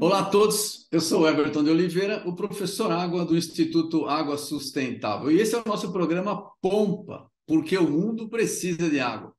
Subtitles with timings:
[0.00, 5.30] Olá a todos, eu sou Everton de Oliveira, o professor Água do Instituto Água Sustentável.
[5.30, 9.34] E esse é o nosso programa Pompa, porque o mundo precisa de água.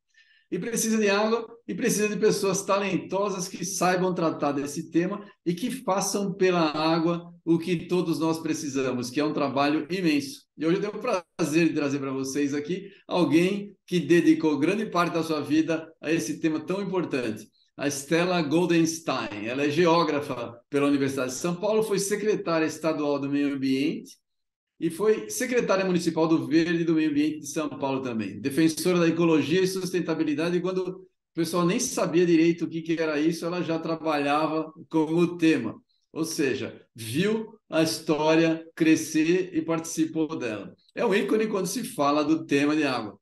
[0.52, 5.54] E precisa de água e precisa de pessoas talentosas que saibam tratar desse tema e
[5.54, 10.44] que façam pela água o que todos nós precisamos, que é um trabalho imenso.
[10.58, 14.86] E hoje eu tenho o prazer de trazer para vocês aqui alguém que dedicou grande
[14.86, 19.48] parte da sua vida a esse tema tão importante a Stella Goldenstein.
[19.48, 24.18] Ela é geógrafa pela Universidade de São Paulo, foi secretária estadual do Meio Ambiente
[24.80, 28.40] e foi secretária municipal do Verde e do Meio Ambiente de São Paulo também.
[28.40, 33.02] Defensora da ecologia e sustentabilidade, e quando o pessoal nem sabia direito o que, que
[33.02, 35.76] era isso, ela já trabalhava com o tema.
[36.12, 40.74] Ou seja, viu a história crescer e participou dela.
[40.94, 43.20] É um ícone quando se fala do tema de água.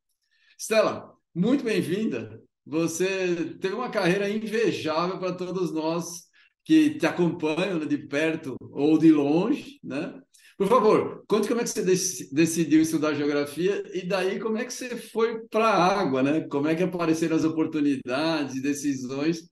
[0.58, 2.41] Stella, muito bem-vinda.
[2.66, 6.23] Você teve uma carreira invejável para todos nós
[6.64, 10.22] que te acompanham né, de perto ou de longe, né?
[10.64, 11.83] Por favor, conte como é que você
[12.31, 16.39] decidiu estudar geografia e daí como é que você foi para a água, né?
[16.47, 19.50] Como é que apareceram as oportunidades e decisões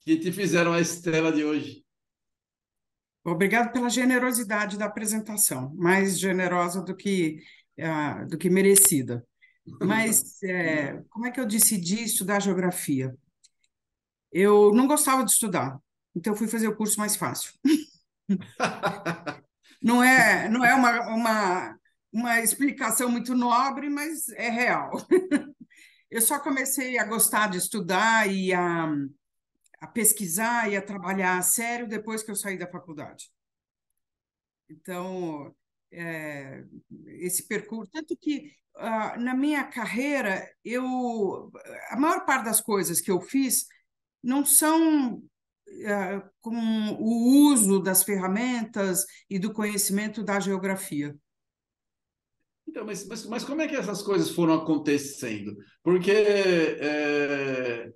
[0.00, 1.84] que te fizeram a estela de hoje?
[3.22, 7.42] Obrigado pela generosidade da apresentação, mais generosa do que,
[7.78, 9.22] uh, do que merecida.
[9.78, 13.14] Mas é, como é que eu decidi estudar geografia?
[14.32, 15.78] Eu não gostava de estudar,
[16.14, 17.52] então fui fazer o curso mais fácil.
[19.82, 21.78] não é, não é uma, uma,
[22.12, 24.92] uma explicação muito nobre, mas é real.
[26.10, 28.86] eu só comecei a gostar de estudar e a,
[29.80, 33.30] a pesquisar e a trabalhar a sério depois que eu saí da faculdade.
[34.68, 35.54] Então,
[35.92, 36.64] é,
[37.06, 41.50] esse percurso, tanto que uh, na minha carreira, eu
[41.90, 43.66] a maior parte das coisas que eu fiz
[44.22, 45.22] não são
[46.40, 46.56] com
[46.98, 51.14] o uso das ferramentas e do conhecimento da geografia.
[52.68, 55.56] Então, mas, mas, mas como é que essas coisas foram acontecendo?
[55.82, 57.90] Porque é,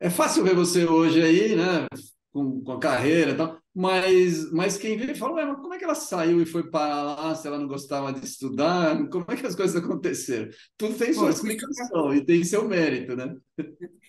[0.00, 1.86] é fácil ver você hoje aí, né,
[2.32, 5.84] com, com a carreira e tal, mas, mas quem vê fala, mas como é que
[5.84, 9.06] ela saiu e foi para lá se ela não gostava de estudar?
[9.10, 10.50] Como é que as coisas aconteceram?
[10.78, 13.36] Tudo tem sua explicação e tem seu mérito, né?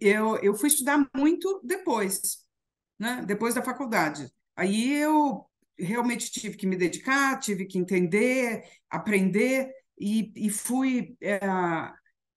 [0.00, 2.44] Eu, eu fui estudar muito depois,
[2.98, 3.24] né?
[3.26, 4.30] depois da faculdade.
[4.56, 5.46] Aí eu
[5.78, 9.70] realmente tive que me dedicar, tive que entender, aprender,
[10.00, 11.40] e, e fui, é,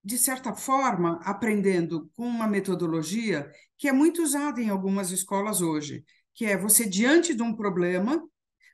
[0.04, 6.04] de certa forma, aprendendo com uma metodologia que é muito usada em algumas escolas hoje
[6.34, 8.22] que é você, diante de um problema,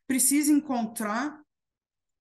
[0.08, 1.38] precisa encontrar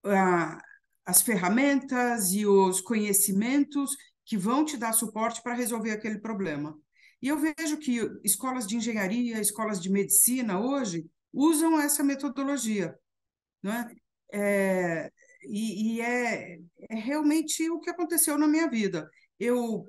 [0.03, 0.61] ah,
[1.05, 3.95] as ferramentas e os conhecimentos
[4.27, 6.77] que vão te dar suporte para resolver aquele problema.
[7.21, 12.93] E eu vejo que escolas de engenharia, escolas de medicina hoje usam essa metodologia.
[13.63, 13.95] Não é?
[14.33, 15.11] é
[15.43, 19.09] e, e é, é realmente o que aconteceu na minha vida.
[19.39, 19.87] Eu,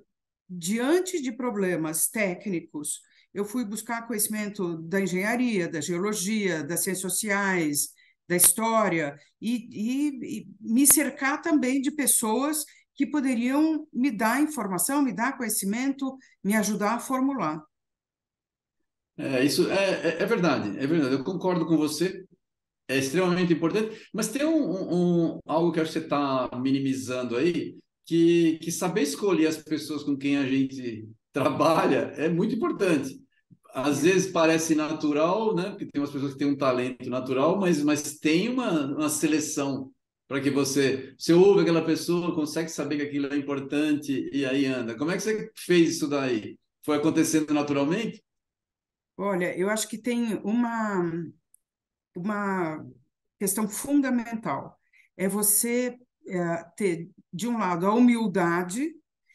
[0.48, 3.00] diante de problemas técnicos,
[3.34, 7.88] eu fui buscar conhecimento da engenharia, da geologia, das ciências sociais,
[8.28, 12.64] da história, e, e, e me cercar também de pessoas
[12.98, 17.62] que poderiam me dar informação, me dar conhecimento, me ajudar a formular.
[19.16, 21.14] É, isso é, é, é verdade, é verdade.
[21.14, 22.24] Eu concordo com você.
[22.88, 27.76] É extremamente importante, mas tem um, um, algo que acho que você está minimizando aí,
[28.04, 33.20] que, que saber escolher as pessoas com quem a gente trabalha é muito importante.
[33.74, 35.70] Às vezes parece natural, né?
[35.70, 39.92] Porque tem umas pessoas que têm um talento natural, mas, mas tem uma, uma seleção
[40.28, 44.66] para que você, você ouve aquela pessoa, consegue saber que aquilo é importante e aí
[44.66, 44.94] anda.
[44.94, 46.58] Como é que você fez isso daí?
[46.84, 48.22] Foi acontecendo naturalmente?
[49.16, 51.10] Olha, eu acho que tem uma,
[52.14, 52.86] uma
[53.38, 54.78] questão fundamental.
[55.16, 58.94] É você é, ter, de um lado, a humildade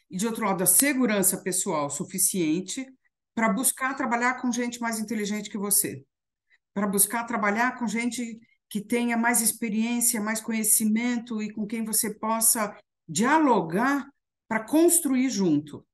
[0.09, 2.85] e, de outro lado, a segurança pessoal suficiente
[3.33, 6.05] para buscar trabalhar com gente mais inteligente que você,
[6.71, 8.39] para buscar trabalhar com gente
[8.73, 12.75] que tenha mais experiência, mais conhecimento e com quem você possa
[13.07, 14.09] dialogar
[14.47, 15.85] para construir junto.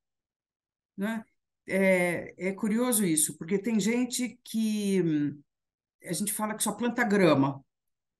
[0.96, 1.22] Né?
[1.68, 5.04] É, é curioso isso, porque tem gente que
[6.06, 7.62] a gente fala que só planta grama,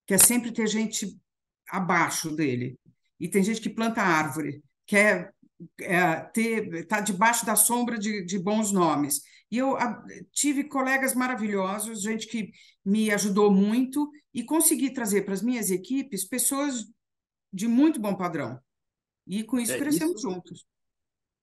[0.06, 1.18] quer sempre ter gente
[1.66, 2.78] abaixo dele,
[3.18, 5.32] e tem gente que planta árvore, quer
[5.80, 9.22] é, ter estar tá debaixo da sombra de, de bons nomes.
[9.50, 12.52] E eu a, tive colegas maravilhosos, gente que
[12.84, 16.86] me ajudou muito e consegui trazer para as minhas equipes pessoas
[17.52, 18.60] de muito bom padrão.
[19.26, 20.66] E com isso É, crescemos isso, juntos.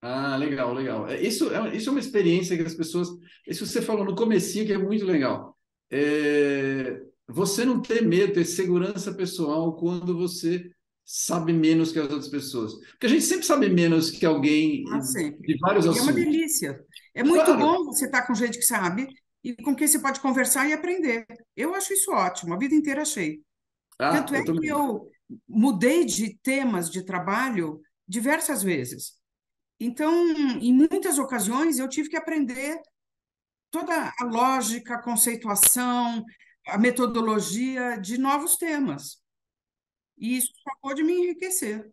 [0.02, 1.08] Ah, legal, legal.
[1.10, 3.08] É, Isso é, isso é uma experiência que as pessoas.
[3.48, 5.58] Isso você falou no comecinho que é muito legal.
[5.90, 10.70] É, você não ter medo, ter segurança pessoal quando você
[11.04, 12.74] sabe menos que as outras pessoas.
[12.92, 15.00] Porque a gente sempre sabe menos que alguém Ah,
[15.40, 16.14] de vários E é uma assuntos.
[16.14, 16.86] delícia.
[17.14, 17.60] É muito Claro.
[17.60, 19.08] bom você estar com gente que sabe
[19.48, 21.26] e com quem você pode conversar e aprender.
[21.56, 23.42] Eu acho isso ótimo, a vida inteira achei.
[23.98, 25.10] Ah, Tanto é que eu
[25.48, 29.14] mudei de temas de trabalho diversas vezes.
[29.80, 30.12] Então,
[30.60, 32.78] em muitas ocasiões, eu tive que aprender
[33.72, 36.26] toda a lógica, a conceituação,
[36.68, 39.24] a metodologia de novos temas.
[40.18, 41.90] E isso só pode me enriquecer.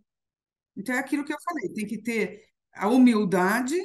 [0.76, 2.42] Então, é aquilo que eu falei: tem que ter
[2.72, 3.76] a humildade,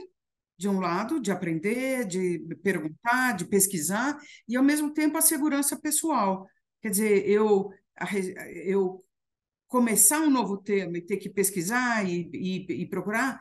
[0.60, 5.80] de um lado, de aprender, de perguntar, de pesquisar, e, ao mesmo tempo, a segurança
[5.80, 6.46] pessoal.
[6.82, 7.72] Quer dizer, eu,
[8.66, 9.02] eu
[9.68, 13.40] começar um novo tema e ter que pesquisar e, e, e procurar,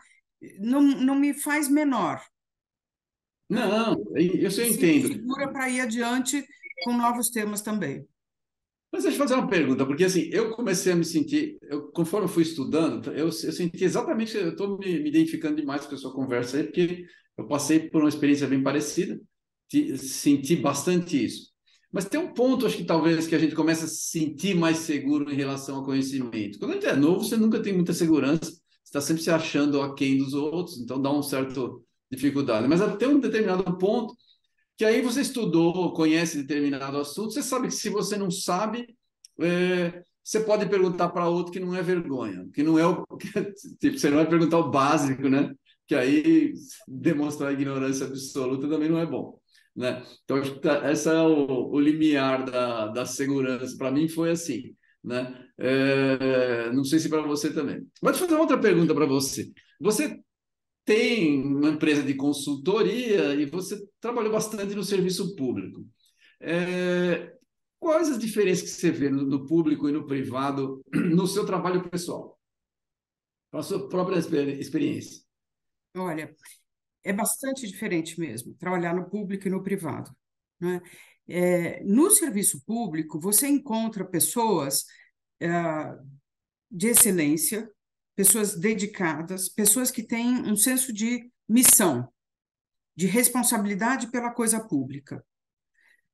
[0.60, 2.22] não, não me faz menor?
[3.48, 5.08] Não, isso eu sinto entendo.
[5.08, 6.46] segura para ir adiante
[6.84, 8.06] com novos temas também.
[8.92, 12.24] Mas deixa eu fazer uma pergunta, porque assim, eu comecei a me sentir, eu, conforme
[12.26, 15.98] eu fui estudando, eu, eu senti exatamente, eu estou me, me identificando demais com a
[15.98, 17.04] sua conversa aí, porque
[17.36, 19.20] eu passei por uma experiência bem parecida,
[19.68, 21.48] te- senti bastante isso.
[21.92, 24.78] Mas tem um ponto, acho que talvez, que a gente começa a se sentir mais
[24.78, 26.58] seguro em relação ao conhecimento.
[26.58, 29.80] Quando a gente é novo, você nunca tem muita segurança, você está sempre se achando
[29.82, 32.66] aquém dos outros, então dá um certo dificuldade.
[32.68, 34.14] Mas até um determinado ponto,
[34.78, 38.96] que aí você estudou, conhece determinado assunto, você sabe que se você não sabe,
[39.40, 43.04] é, você pode perguntar para outro que não é vergonha, que não é o.
[43.80, 45.52] Tipo, você não vai perguntar o básico, né?
[45.84, 46.52] Que aí
[46.86, 49.40] demonstrar ignorância absoluta também não é bom.
[49.74, 50.04] Né?
[50.22, 53.76] Então, que tá- essa é o, o limiar da, da segurança.
[53.76, 54.74] Para mim foi assim.
[55.02, 55.44] Né?
[55.58, 57.84] É, não sei se para você também.
[58.00, 59.50] Mas deixa eu fazer uma outra pergunta para você.
[59.80, 60.20] Você
[60.88, 65.86] tem uma empresa de consultoria e você trabalhou bastante no serviço público.
[66.40, 67.36] É,
[67.78, 71.86] quais as diferenças que você vê no, no público e no privado no seu trabalho
[71.90, 72.40] pessoal,
[73.50, 75.22] com a sua própria exper- experiência?
[75.94, 76.34] Olha,
[77.04, 80.10] é bastante diferente mesmo, trabalhar no público e no privado,
[80.58, 80.80] né?
[81.28, 84.86] É, no serviço público, você encontra pessoas
[85.42, 85.98] ah,
[86.70, 87.70] de excelência,
[88.18, 92.12] pessoas dedicadas, pessoas que têm um senso de missão,
[92.96, 95.24] de responsabilidade pela coisa pública.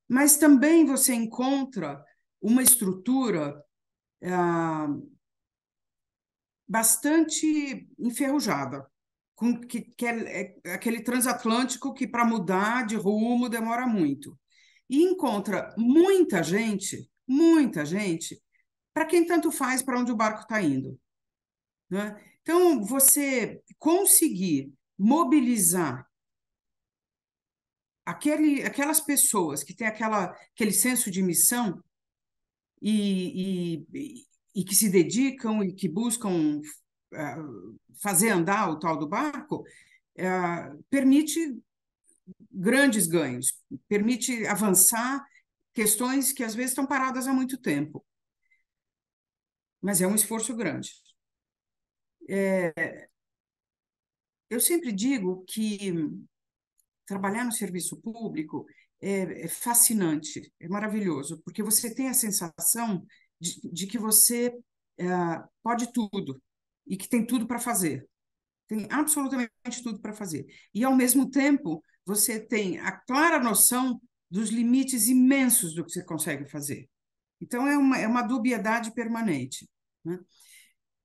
[0.07, 2.05] Mas também você encontra
[2.43, 3.59] uma estrutura
[4.23, 4.87] ah,
[6.69, 8.87] bastante enferrujada,
[9.35, 14.39] com que, que é, é aquele transatlântico que para mudar de rumo demora muito.
[14.91, 18.39] E encontra muita gente, muita gente,
[18.93, 21.01] para quem tanto faz para onde o barco está indo.
[21.95, 22.21] Né?
[22.43, 26.05] Então, você conseguir mobilizar
[28.05, 31.81] aquele, aquelas pessoas que têm aquela, aquele senso de missão
[32.83, 34.27] e, e,
[34.57, 36.61] e que se dedicam e que buscam
[37.13, 39.65] uh, fazer andar o tal do barco,
[40.19, 41.57] uh, permite
[42.51, 43.57] grandes ganhos,
[43.87, 45.25] permite avançar
[45.73, 48.05] questões que às vezes estão paradas há muito tempo.
[49.81, 51.04] Mas é um esforço grande.
[52.29, 53.09] É,
[54.51, 55.93] eu sempre digo que
[57.07, 58.67] trabalhar no serviço público
[59.01, 63.05] é, é, fascinante, é maravilhoso, porque você tem a sensação
[63.41, 64.53] de, de que você
[64.99, 65.07] é,
[65.63, 66.41] pode tudo
[66.87, 68.09] e que tem tudo para fazer.
[68.67, 70.47] Tem absolutamente tudo para fazer.
[70.73, 74.01] E, ao mesmo tempo, você tem a clara noção
[74.31, 76.89] dos limites imensos do que você consegue fazer.
[77.41, 79.69] Então, é uma, é uma dubiedade permanente.
[80.05, 80.19] Né?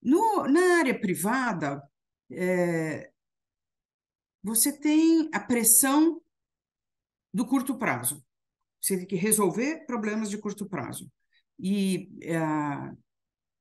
[0.02, 1.82] No, na área privada,
[2.32, 3.12] é,
[4.42, 6.22] você tem a pressão
[7.34, 8.24] do curto prazo.
[8.82, 11.12] Você tem que resolver problemas de curto prazo.
[11.60, 12.40] E é,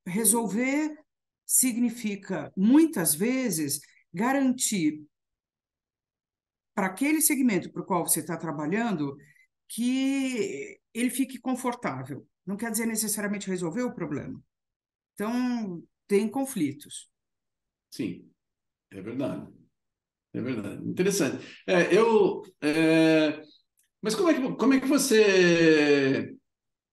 [0.06, 0.96] resolver
[1.44, 3.80] significa, muitas vezes,
[4.12, 5.04] garantir
[6.74, 9.16] para aquele segmento para o qual você está trabalhando
[9.66, 12.26] que ele fique confortável.
[12.46, 14.40] Não quer dizer necessariamente resolver o problema.
[15.14, 17.08] Então, tem conflitos.
[17.90, 18.28] Sim,
[18.90, 19.46] é verdade.
[20.32, 20.88] É verdade.
[20.88, 21.44] Interessante.
[21.66, 23.42] É, eu, é...
[24.02, 26.34] Mas como é, que, como é que você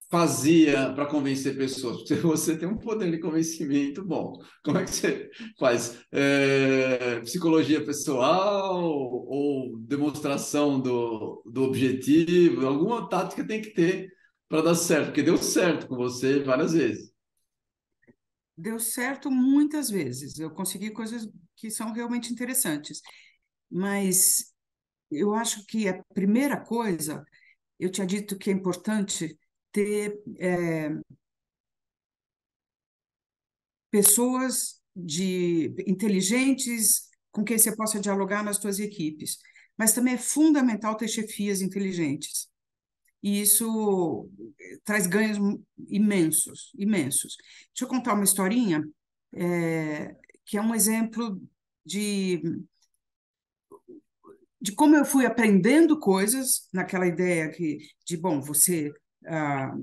[0.10, 1.98] fazia para convencer pessoas?
[1.98, 4.34] Porque você tem um poder de convencimento bom.
[4.64, 5.30] Como é que você
[5.60, 6.00] faz?
[6.12, 7.20] É...
[7.22, 12.66] Psicologia pessoal ou demonstração do, do objetivo?
[12.68, 14.10] Alguma tática tem que ter
[14.48, 17.15] para dar certo, porque deu certo com você várias vezes.
[18.58, 20.40] Deu certo muitas vezes.
[20.40, 23.02] Eu consegui coisas que são realmente interessantes.
[23.70, 24.54] Mas
[25.12, 27.26] eu acho que a primeira coisa,
[27.80, 29.38] eu tinha dito que é importante
[29.72, 30.90] ter é,
[33.92, 39.38] pessoas de inteligentes com quem você possa dialogar nas suas equipes.
[39.78, 42.50] Mas também é fundamental ter chefias inteligentes.
[43.26, 44.30] E isso
[44.60, 45.40] eh, traz ganhos
[45.90, 47.36] imensos, imensos.
[47.74, 48.84] Deixa eu contar uma historinha
[49.34, 50.16] é,
[50.46, 51.42] que é um exemplo
[51.84, 52.40] de
[54.62, 58.92] de como eu fui aprendendo coisas naquela ideia que de bom você
[59.28, 59.74] ah,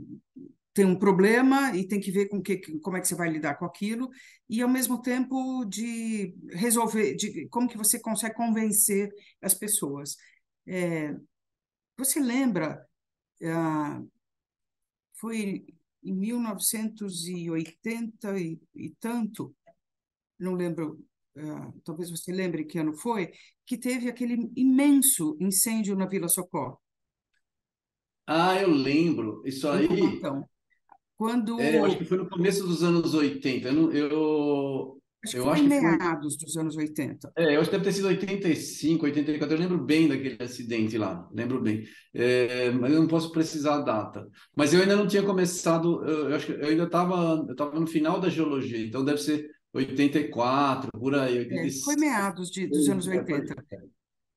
[0.73, 3.57] tem um problema e tem que ver com que, como é que você vai lidar
[3.57, 4.09] com aquilo,
[4.49, 9.11] e ao mesmo tempo de resolver, de como que você consegue convencer
[9.43, 10.17] as pessoas.
[10.67, 11.15] É,
[11.97, 12.85] você lembra,
[13.45, 14.03] ah,
[15.15, 15.65] foi
[16.03, 19.55] em 1980 e, e tanto,
[20.39, 21.05] não lembro,
[21.37, 23.33] ah, talvez você lembre que ano foi,
[23.65, 26.81] que teve aquele imenso incêndio na Vila Socorro.
[28.27, 29.43] Ah, eu lembro.
[29.45, 29.89] Isso aí.
[31.17, 31.61] Quando...
[31.61, 33.69] É, eu acho que foi no começo dos anos 80.
[33.69, 36.45] Eu, eu, acho eu que acho que meados foi...
[36.45, 37.33] dos anos 80.
[37.37, 39.55] É, eu acho que deve ter sido 85, 84.
[39.55, 41.85] Eu lembro bem daquele acidente lá, lembro bem.
[42.12, 44.29] É, mas eu não posso precisar a data.
[44.57, 47.87] Mas eu ainda não tinha começado, eu, acho que eu ainda estava eu tava no
[47.87, 51.38] final da geologia, então deve ser 84, por aí.
[51.38, 51.76] 86.
[51.76, 53.55] É, foi meados de, dos anos 80.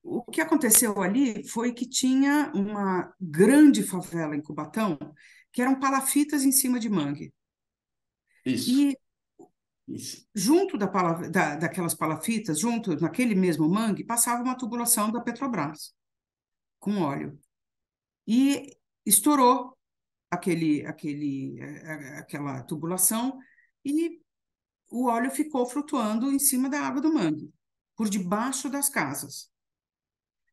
[0.04, 4.98] O que aconteceu ali foi que tinha uma grande favela em Cubatão
[5.52, 7.34] que eram palafitas em cima de mangue.
[8.46, 8.70] Isso.
[8.70, 8.98] E
[9.88, 10.28] Isso.
[10.34, 15.94] junto da, da, daquelas palafitas, junto naquele mesmo mangue, passava uma tubulação da Petrobras
[16.80, 17.40] com óleo.
[18.28, 18.76] E
[19.06, 19.78] estourou
[20.30, 21.60] aquele, aquele,
[22.18, 23.38] aquela tubulação
[23.84, 24.20] e
[24.90, 27.52] o óleo ficou flutuando em cima da água do mangue,
[27.96, 29.52] por debaixo das casas.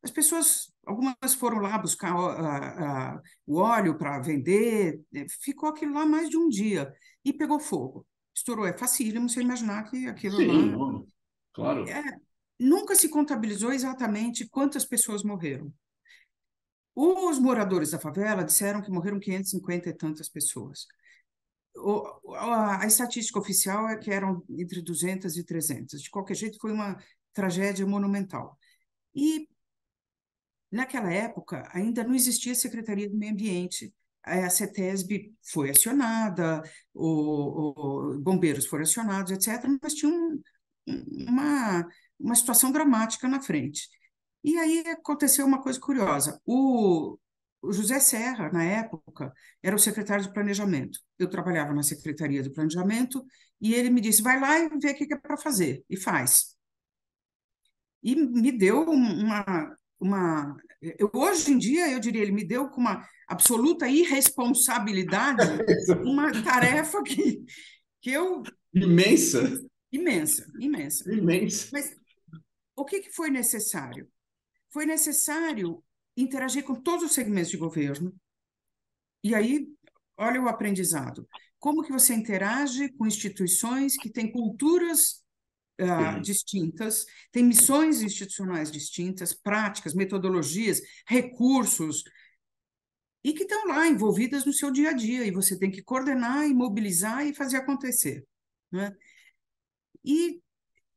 [0.03, 5.93] As pessoas, algumas foram lá buscar uh, uh, o óleo para vender, né, ficou aquilo
[5.93, 8.05] lá mais de um dia e pegou fogo.
[8.35, 11.03] Estourou, é facílimo você imaginar que aquilo Sim, lá...
[11.53, 11.87] claro.
[11.87, 12.03] É,
[12.59, 15.73] nunca se contabilizou exatamente quantas pessoas morreram.
[16.95, 20.85] Os moradores da favela disseram que morreram 550 e tantas pessoas.
[21.75, 26.01] O, a, a, estatística oficial é que eram entre 200 e 300.
[26.01, 26.97] De qualquer jeito, foi uma
[27.33, 28.57] tragédia monumental.
[29.15, 29.47] E
[30.73, 33.93] Naquela época, ainda não existia Secretaria do Meio Ambiente.
[34.23, 36.63] A CETESB foi acionada,
[36.93, 40.41] os bombeiros foram acionados, etc., mas tinha um,
[40.87, 41.87] uma,
[42.19, 43.89] uma situação dramática na frente.
[44.43, 46.41] E aí aconteceu uma coisa curiosa.
[46.45, 47.17] O,
[47.61, 50.99] o José Serra, na época, era o secretário de Planejamento.
[51.17, 53.25] Eu trabalhava na Secretaria do Planejamento
[53.61, 56.55] e ele me disse: vai lá e vê o que é para fazer, e faz.
[58.01, 60.55] E me deu uma, uma.
[60.81, 65.41] Eu, hoje em dia, eu diria, ele me deu com uma absoluta irresponsabilidade
[66.03, 67.43] uma tarefa que,
[68.01, 68.43] que eu.
[68.73, 69.61] Imensa.
[69.91, 71.13] Imensa, imensa.
[71.13, 71.69] Imensa.
[71.71, 71.95] Mas
[72.75, 74.09] o que, que foi necessário?
[74.71, 75.83] Foi necessário
[76.17, 78.13] interagir com todos os segmentos de governo.
[79.23, 79.67] E aí,
[80.17, 81.27] olha o aprendizado.
[81.59, 85.22] Como que você interage com instituições que têm culturas
[85.81, 92.03] uh, distintas, tem missões institucionais distintas, práticas, metodologias, recursos,
[93.23, 96.45] e que estão lá envolvidas no seu dia a dia, e você tem que coordenar
[96.45, 98.25] e mobilizar e fazer acontecer.
[98.71, 98.91] Né?
[100.03, 100.41] E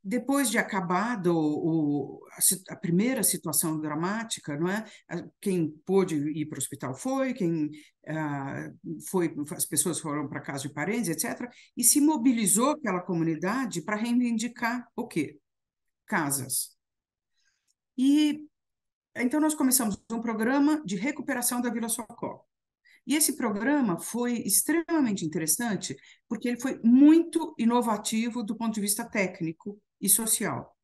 [0.09, 4.85] depois de acabado o, a, a, primeira situação dramática, não é?
[5.41, 7.73] Quem pôde ir para o hospital foi, quem
[8.07, 8.71] ah,
[9.11, 11.51] foi, as pessoas foram para casa de parentes, etc.
[11.77, 15.41] E se mobilizou aquela comunidade para reivindicar o quê?
[16.07, 16.77] Casas.
[17.99, 18.47] E
[19.17, 22.45] então nós começamos um programa de recuperação da Vila Socorro.
[23.05, 25.97] E esse programa foi extremamente interessante
[26.29, 30.77] porque ele foi muito inovativo do ponto de vista técnico e social.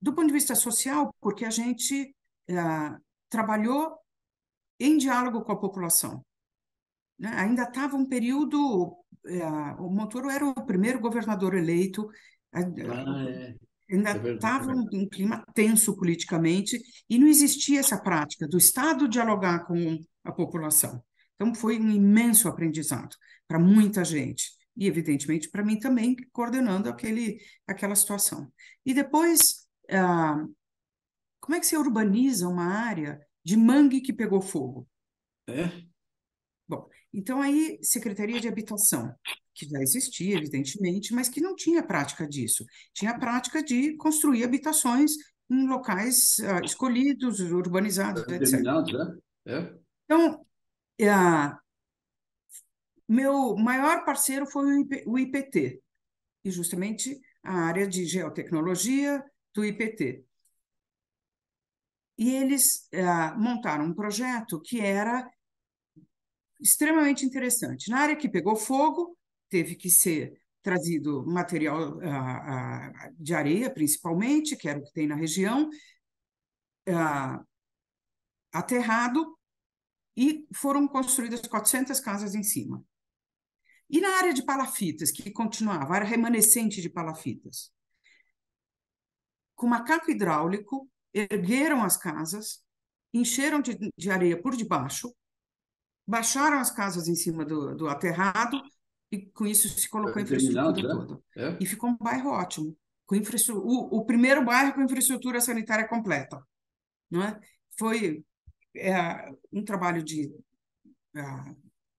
[0.00, 2.14] Do ponto de vista social, porque a gente
[2.50, 3.96] ah, trabalhou
[4.78, 6.24] em diálogo com a população.
[7.18, 7.30] Né?
[7.36, 8.96] Ainda estava um período.
[9.42, 12.08] Ah, o Montoro era o primeiro governador eleito.
[12.52, 12.60] Ah,
[13.28, 13.54] é.
[13.90, 19.08] Ainda estava é um, um clima tenso politicamente e não existia essa prática do Estado
[19.08, 21.02] dialogar com a população.
[21.34, 23.16] Então, foi um imenso aprendizado
[23.46, 28.52] para muita gente e, evidentemente, para mim também, coordenando aquele, aquela situação.
[28.84, 30.44] E depois, ah,
[31.40, 34.88] como é que você urbaniza uma área de mangue que pegou fogo?
[35.46, 35.70] É?
[36.66, 39.14] Bom, então aí, Secretaria de Habitação.
[39.54, 42.64] que já existia, evidentemente, mas que não tinha prática disso.
[42.92, 45.12] Tinha a prática de construir habitações
[45.48, 48.60] em locais uh, escolhidos, urbanizados, etc.
[48.60, 49.18] Né?
[49.46, 49.74] É.
[50.04, 51.63] Então, uh,
[53.08, 54.64] meu maior parceiro foi
[55.06, 55.82] o IPT,
[56.44, 59.22] e justamente a área de geotecnologia
[59.54, 60.24] do IPT.
[62.16, 65.28] E eles uh, montaram um projeto que era
[66.60, 67.90] extremamente interessante.
[67.90, 69.16] Na área que pegou fogo,
[69.48, 75.16] teve que ser trazido material uh, de areia, principalmente, que era o que tem na
[75.16, 75.68] região,
[78.52, 79.36] aterrado,
[80.16, 82.84] e foram construídas 400 casas em cima.
[83.90, 87.72] E na área de palafitas, que continuava, área remanescente de palafitas,
[89.54, 92.62] com macaco hidráulico, ergueram as casas,
[93.12, 95.14] encheram de, de areia por debaixo,
[96.06, 98.60] baixaram as casas em cima do, do aterrado
[99.10, 100.82] e com isso se colocou a infraestrutura né?
[100.82, 101.20] toda.
[101.36, 101.56] É.
[101.60, 102.76] E ficou um bairro ótimo,
[103.06, 106.42] com infraestrutura, o, o, primeiro bairro com infraestrutura sanitária completa.
[107.10, 107.40] Não é?
[107.78, 108.24] Foi
[108.76, 110.34] é, um trabalho de
[111.14, 111.22] é,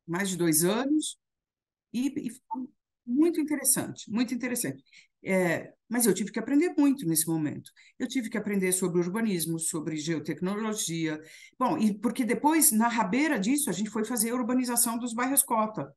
[0.05, 1.17] mais de dois anos
[1.95, 2.69] e, e ficou
[3.05, 4.83] muito interessante, muito interessante.
[5.23, 7.71] É, mas eu tive que aprender muito nesse momento.
[7.97, 11.19] Eu tive que aprender sobre urbanismo, sobre geotecnologia.
[11.57, 15.43] Bom, e porque depois, na rabeira disso, a gente foi fazer a urbanização dos bairros
[15.43, 15.91] cota.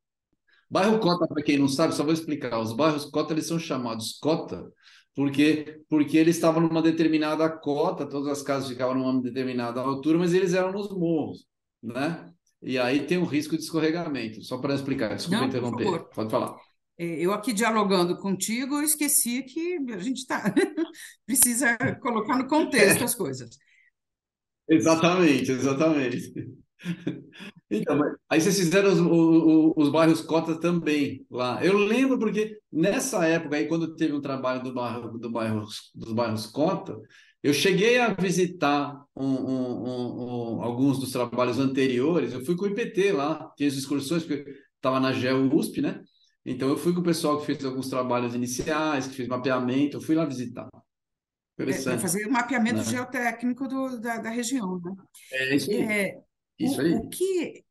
[0.71, 2.59] Bairro cota, para quem não sabe, só vou explicar.
[2.59, 4.71] Os bairros cota eles são chamados cota
[5.19, 10.33] porque porque eles estavam numa determinada cota, todas as casas ficavam numa determinada altura, mas
[10.33, 11.45] eles eram nos morros,
[11.83, 12.33] né?
[12.63, 14.43] E aí tem um risco de escorregamento.
[14.43, 16.05] Só para explicar, desculpa não, interromper.
[16.15, 16.57] Pode falar.
[16.99, 20.43] É, eu aqui dialogando contigo, eu esqueci que a gente tá,
[21.25, 23.51] precisa colocar no contexto as coisas.
[24.69, 26.33] Exatamente, exatamente.
[27.71, 28.01] Então,
[28.31, 31.63] aí vocês fizeram os, os, os, bairros cotas também lá.
[31.63, 36.13] Eu lembro porque nessa época aí, quando teve um trabalho do bairro, do bairro, dos
[36.15, 36.99] bairros cota,
[37.43, 42.33] eu cheguei a visitar um, um, um, alguns dos trabalhos anteriores.
[42.33, 46.03] Eu fui com o IPT lá, tinha as excursões, porque estava na GEO USP, né?
[46.45, 50.01] Então, eu fui com o pessoal que fez alguns trabalhos iniciais, que fez mapeamento, eu
[50.01, 50.69] fui lá visitar.
[50.73, 51.97] É, Interessante.
[51.97, 52.85] É, fazer o mapeamento né?
[52.85, 54.93] geotécnico do, da, da, região, né?
[55.33, 55.83] É isso aí.
[55.83, 56.15] É,
[56.59, 56.95] isso o, aí.
[56.95, 57.65] o que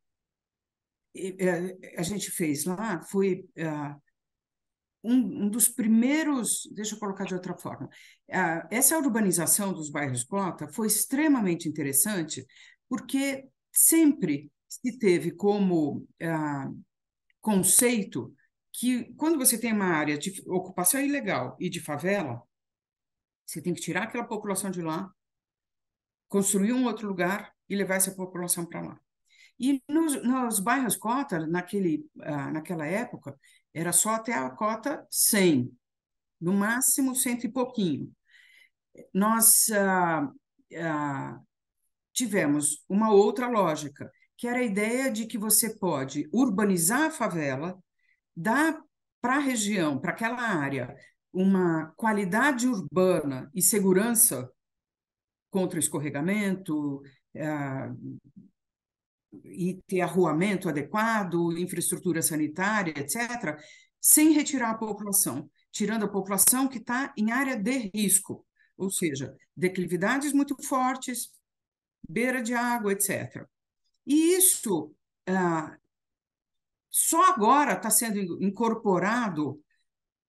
[1.96, 4.00] a gente fez lá foi uh,
[5.08, 7.88] um, um, dos primeiros, deixa eu colocar de outra forma,
[8.70, 12.46] essa urbanização dos bairros cota foi extremamente interessante,
[12.88, 16.06] porque sempre se teve como
[17.40, 18.34] conceito
[18.72, 22.42] que quando você tem uma área de ocupação ilegal e de favela,
[23.46, 25.10] você tem que tirar aquela população de lá,
[26.28, 29.00] construir um outro lugar e levar essa população para lá.
[29.58, 33.36] E nos, nos, bairros cota, naquele, naquela época,
[33.78, 35.72] era só até a cota 100,
[36.40, 38.12] no máximo cento e pouquinho.
[39.14, 41.46] Nós uh, uh,
[42.12, 47.78] tivemos uma outra lógica, que era a ideia de que você pode urbanizar a favela,
[48.36, 48.82] dá
[49.20, 50.96] para a região, para aquela área,
[51.32, 54.50] uma qualidade urbana e segurança
[55.50, 57.00] contra escorregamento,
[57.32, 57.46] é,
[59.44, 63.58] e ter arruamento adequado, infraestrutura sanitária, etc.,
[64.00, 69.34] sem retirar a população, tirando a população que está em área de risco, ou seja,
[69.56, 71.30] declividades muito fortes,
[72.08, 73.46] beira de água, etc.
[74.06, 74.94] E isso
[75.26, 75.76] ah,
[76.90, 79.60] só agora está sendo incorporado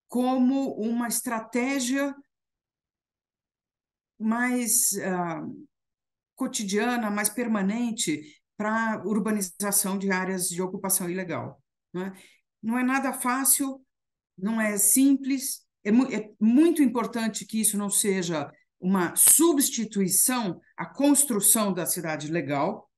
[0.08, 2.16] como uma estratégia
[4.18, 5.68] mais uh,
[6.36, 11.64] cotidiana, mais permanente para urbanização de áreas de ocupação ilegal.
[11.94, 12.14] Não é,
[12.62, 13.82] não é nada fácil,
[14.38, 20.86] não é simples, é, mu é muito importante que isso não seja uma substituição à
[20.86, 22.90] construção da cidade legal,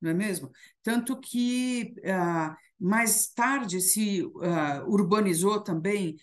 [0.00, 0.50] não é mesmo?
[0.82, 6.16] Tanto que uh, mais tarde se uh, urbanizou também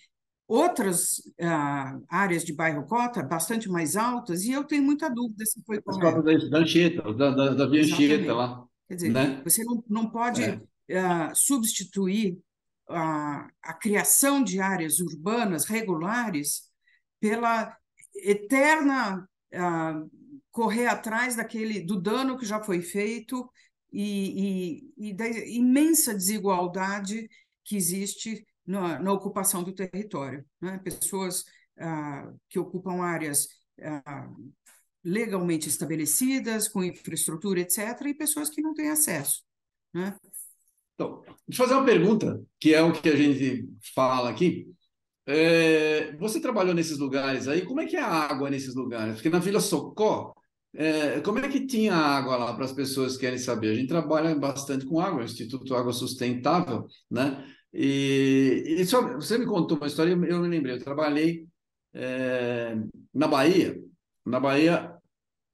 [0.47, 5.61] outras uh, áreas de bairro cota bastante mais altas, e eu tenho muita dúvida se
[5.63, 6.23] foi correto.
[6.23, 8.66] Da, da Anchieta, da, da, da Via Anchieta lá.
[8.87, 9.41] Quer dizer, né?
[9.43, 10.55] você não, não pode é.
[11.01, 12.39] uh, substituir
[12.89, 16.71] a, a criação de áreas urbanas regulares
[17.19, 17.75] pela
[18.15, 20.11] eterna uh,
[20.51, 23.49] correr atrás daquele do dano que já foi feito
[23.91, 27.29] e, e, e da imensa desigualdade
[27.63, 30.45] que existe na, na ocupação do território.
[30.59, 30.79] Né?
[30.83, 31.45] Pessoas
[31.79, 33.47] ah, que ocupam áreas
[33.81, 34.29] ah,
[35.07, 39.41] legalmente estabelecidas, com infraestrutura, etc., e pessoas que não têm acesso.
[39.93, 40.13] Né?
[40.93, 44.67] Então, deixa eu fazer uma pergunta, que é o que a gente fala aqui.
[45.25, 49.15] É, você trabalhou nesses lugares aí, como é que é a água nesses lugares?
[49.15, 50.33] Porque na Vila Socó,
[50.73, 53.69] é, como é que tinha água lá para as pessoas que querem saber?
[53.69, 57.45] A gente trabalha bastante com água, o Instituto Água Sustentável, né?
[57.73, 61.47] E, e só, você me contou uma história, eu me lembrei, eu trabalhei
[61.93, 62.75] é,
[63.13, 63.77] na Bahia,
[64.25, 64.96] na Bahia,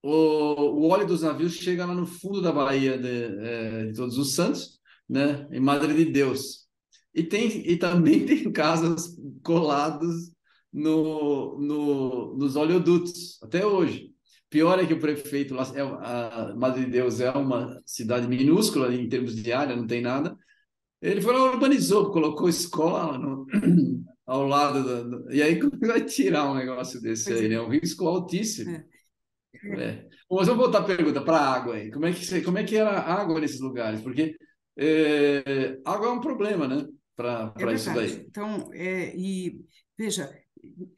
[0.04, 4.18] o, o, óleo dos navios chega lá no fundo da Bahia de, é, de Todos
[4.18, 6.68] os Santos, né, em Madre de Deus.
[7.16, 10.32] E, tem, e também tem casas coladas
[10.72, 14.12] no, no, nos oleodutos, até hoje.
[14.50, 18.94] Pior é que o prefeito lá, é, a Madre de Deus é uma cidade minúscula
[18.94, 20.38] em termos de área, não tem nada.
[21.02, 23.48] Ele foi lá, urbanizou, colocou escola no,
[24.28, 24.84] ao lado.
[24.84, 27.56] Do, e aí, como vai tirar um negócio desse aí, né?
[27.56, 28.70] É um risco altíssimo.
[28.72, 28.93] É.
[29.78, 30.08] É.
[30.30, 31.92] Mas vamos voltar a pergunta para a água aí.
[31.92, 34.02] Como é, que, como é que era a água nesses lugares?
[34.02, 34.36] Porque
[34.78, 36.88] é, água é um problema, né?
[37.16, 38.26] Para é isso daí.
[38.28, 39.62] Então, é, e
[39.98, 40.34] veja,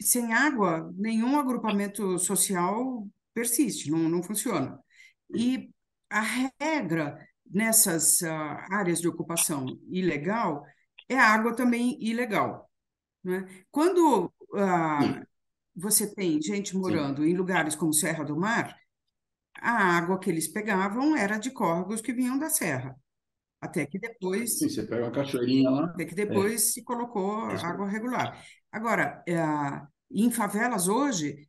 [0.02, 4.80] sem água, nenhum agrupamento social persiste, não, não funciona.
[5.34, 5.70] E
[6.10, 6.22] a
[6.60, 8.28] regra nessas uh,
[8.72, 10.64] áreas de ocupação ilegal
[11.10, 12.70] é a água também ilegal.
[13.24, 13.46] Né?
[13.70, 15.26] Quando uh,
[15.76, 17.30] você tem gente morando Sim.
[17.30, 18.76] em lugares como Serra do Mar,
[19.60, 22.96] a água que eles pegavam era de córregos que vinham da serra.
[23.60, 24.60] Até que depois.
[24.60, 25.86] Sim, você pega uma cachoeirinha lá.
[25.86, 26.58] Até que depois é.
[26.58, 28.44] se colocou água regular.
[28.72, 29.42] Agora, é,
[30.12, 31.48] em favelas hoje,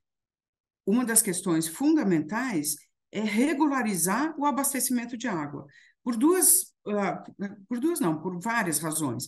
[0.86, 2.76] uma das questões fundamentais
[3.12, 5.66] é regularizar o abastecimento de água.
[6.02, 9.26] Por duas, uh, por duas não, por várias razões.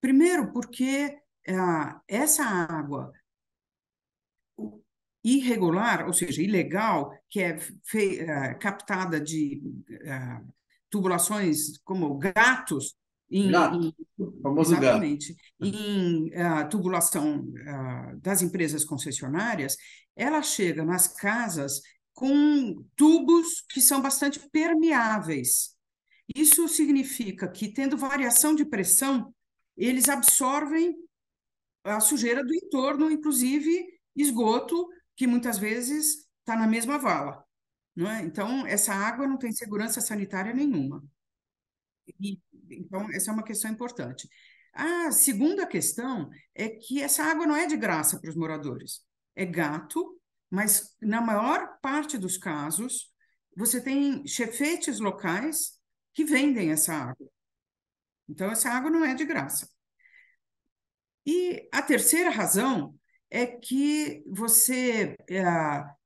[0.00, 1.18] Primeiro, porque
[1.48, 3.10] uh, essa água
[5.24, 10.52] irregular, ou seja, ilegal, que é uh, captada de uh,
[10.90, 12.94] tubulações como gatos,
[13.30, 15.76] em, gato, em, famoso exatamente, gato.
[15.76, 17.46] em uh, tubulação
[18.20, 19.76] das empresas concessionárias,
[20.14, 21.80] ela chega nas casas
[22.12, 25.74] com tubos que são bastante permeáveis.
[26.34, 29.34] Isso significa que, tendo variação de pressão,
[29.76, 30.94] eles absorvem
[31.84, 37.44] a sujeira do entorno, inclusive esgoto, que muitas vezes está na mesma vala.
[37.94, 38.22] Não é?
[38.22, 41.04] Então, essa água não tem segurança sanitária nenhuma.
[42.20, 44.28] E, então, essa é uma questão importante.
[44.72, 49.04] A segunda questão é que essa água não é de graça para os moradores.
[49.34, 50.18] É gato,
[50.50, 53.12] mas na maior parte dos casos,
[53.54, 55.78] você tem chefetes locais
[56.14, 57.28] que vendem essa água.
[58.28, 59.68] Então, essa água não é de graça.
[61.26, 62.98] E a terceira razão
[63.34, 65.96] é que você está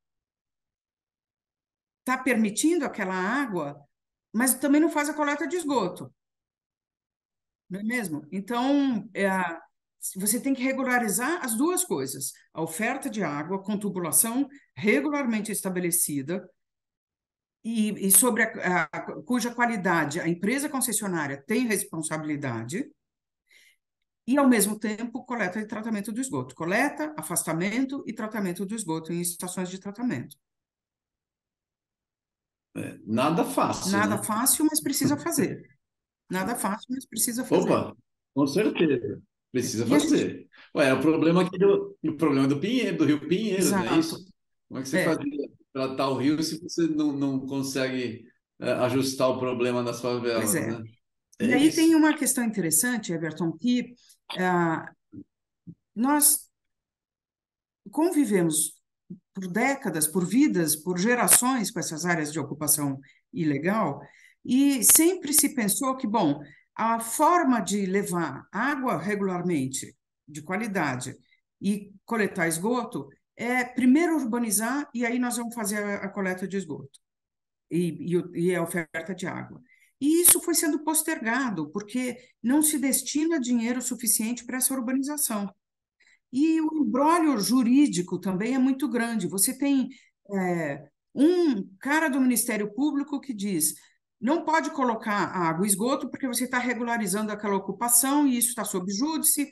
[2.06, 3.84] é, permitindo aquela água,
[4.32, 6.14] mas também não faz a coleta de esgoto.
[7.68, 8.24] Não é mesmo?
[8.30, 9.28] Então, é,
[10.14, 16.48] você tem que regularizar as duas coisas: a oferta de água com tubulação regularmente estabelecida
[17.64, 22.88] e, e sobre a, a, cuja qualidade a empresa concessionária tem responsabilidade,
[24.26, 26.54] e, ao mesmo tempo, coleta e tratamento do esgoto.
[26.54, 30.36] Coleta, afastamento e tratamento do esgoto em estações de tratamento.
[32.76, 33.92] É, nada fácil.
[33.92, 34.22] Nada né?
[34.22, 35.66] fácil, mas precisa fazer.
[36.28, 37.70] Nada fácil, mas precisa fazer.
[37.70, 37.96] Opa,
[38.34, 39.22] com certeza.
[39.52, 40.30] Precisa fazer.
[40.30, 40.50] Gente...
[40.74, 43.84] Ué, é o problema aqui do, o problema do Pinheiro, do Rio Pinheiro, Exato.
[43.84, 44.26] não é isso?
[44.68, 45.04] Como é que você é.
[45.04, 48.26] fazia tratar o rio se você não, não consegue
[48.58, 50.66] é, ajustar o problema das favelas, é.
[50.66, 50.82] né?
[51.38, 53.94] É e aí tem uma questão interessante, Everton, que
[54.38, 54.92] ah,
[55.94, 56.48] nós
[57.90, 58.74] convivemos
[59.32, 62.98] por décadas, por vidas, por gerações com essas áreas de ocupação
[63.32, 64.00] ilegal,
[64.44, 66.40] e sempre se pensou que, bom,
[66.74, 71.16] a forma de levar água regularmente, de qualidade,
[71.60, 76.56] e coletar esgoto é primeiro urbanizar e aí nós vamos fazer a, a coleta de
[76.56, 76.98] esgoto
[77.70, 79.60] e, e, e a oferta de água.
[80.00, 85.52] E isso foi sendo postergado, porque não se destina dinheiro suficiente para essa urbanização.
[86.32, 89.26] E o embrólio jurídico também é muito grande.
[89.26, 89.88] Você tem
[90.35, 93.74] é, um cara do Ministério Público que diz:
[94.20, 98.64] não pode colocar água e esgoto porque você está regularizando aquela ocupação e isso está
[98.64, 99.50] sob júdice,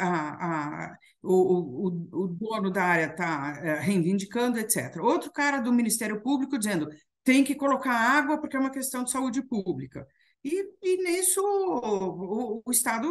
[0.00, 4.96] a, a, o, o, o, dono da área está é, reivindicando, etc.
[5.02, 6.88] Outro cara do Ministério Público dizendo
[7.26, 10.06] tem que colocar água porque é uma questão de saúde pública.
[10.44, 13.08] E, e nisso o, o, Estado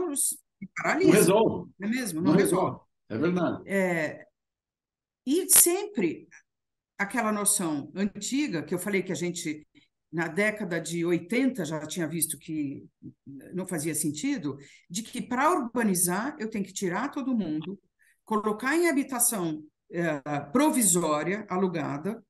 [0.78, 1.12] paralisa.
[1.12, 1.72] Não resolve.
[1.78, 2.22] Não é mesmo?
[2.22, 2.66] Não, não resolve.
[2.66, 2.86] resolve.
[3.10, 3.64] É verdade.
[3.68, 4.26] É,
[5.28, 6.30] e sempre
[6.98, 9.68] aquela noção antiga que eu falei que a gente
[10.14, 12.88] na década de 80 já tinha visto que
[13.54, 14.58] não fazia sentido,
[14.90, 17.78] de que para urbanizar eu tenho que tirar todo mundo,
[18.24, 20.22] colocar em habitação é,
[20.54, 22.24] provisória, alugada,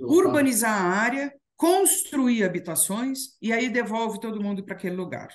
[0.00, 5.28] urbanizar a área, construir habitações e aí devolve todo mundo para aquele lugar.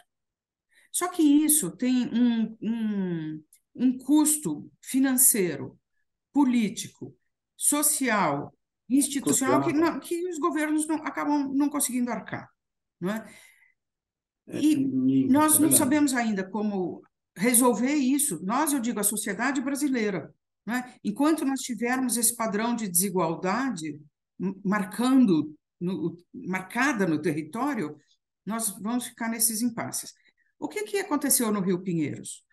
[0.91, 3.43] Só que isso tem um, um,
[3.75, 5.79] um custo financeiro,
[6.33, 7.15] político,
[7.55, 8.53] social,
[8.89, 12.49] institucional que, não, que os governos não, acabam não conseguindo arcar.
[12.99, 13.25] Não é?
[14.47, 17.01] é e nós é não sabemos ainda como
[17.35, 18.43] resolver isso.
[18.43, 20.33] Nós, eu digo, a sociedade brasileira.
[20.69, 20.95] Não é?
[21.03, 23.99] Enquanto nós tivermos esse padrão de desigualdade
[24.63, 27.97] marcando no, marcada no território,
[28.45, 30.13] nós vamos ficar nesses impasses.
[30.59, 32.45] O que, que aconteceu no Rio Pinheiros?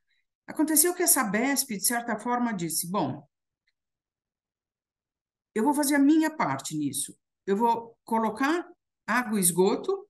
[0.47, 3.23] Aconteceu que essa BESP, de certa forma, disse: bom,
[5.55, 7.15] eu vou fazer a minha parte nisso.
[7.45, 8.67] Eu vou colocar
[9.07, 10.09] água e esgoto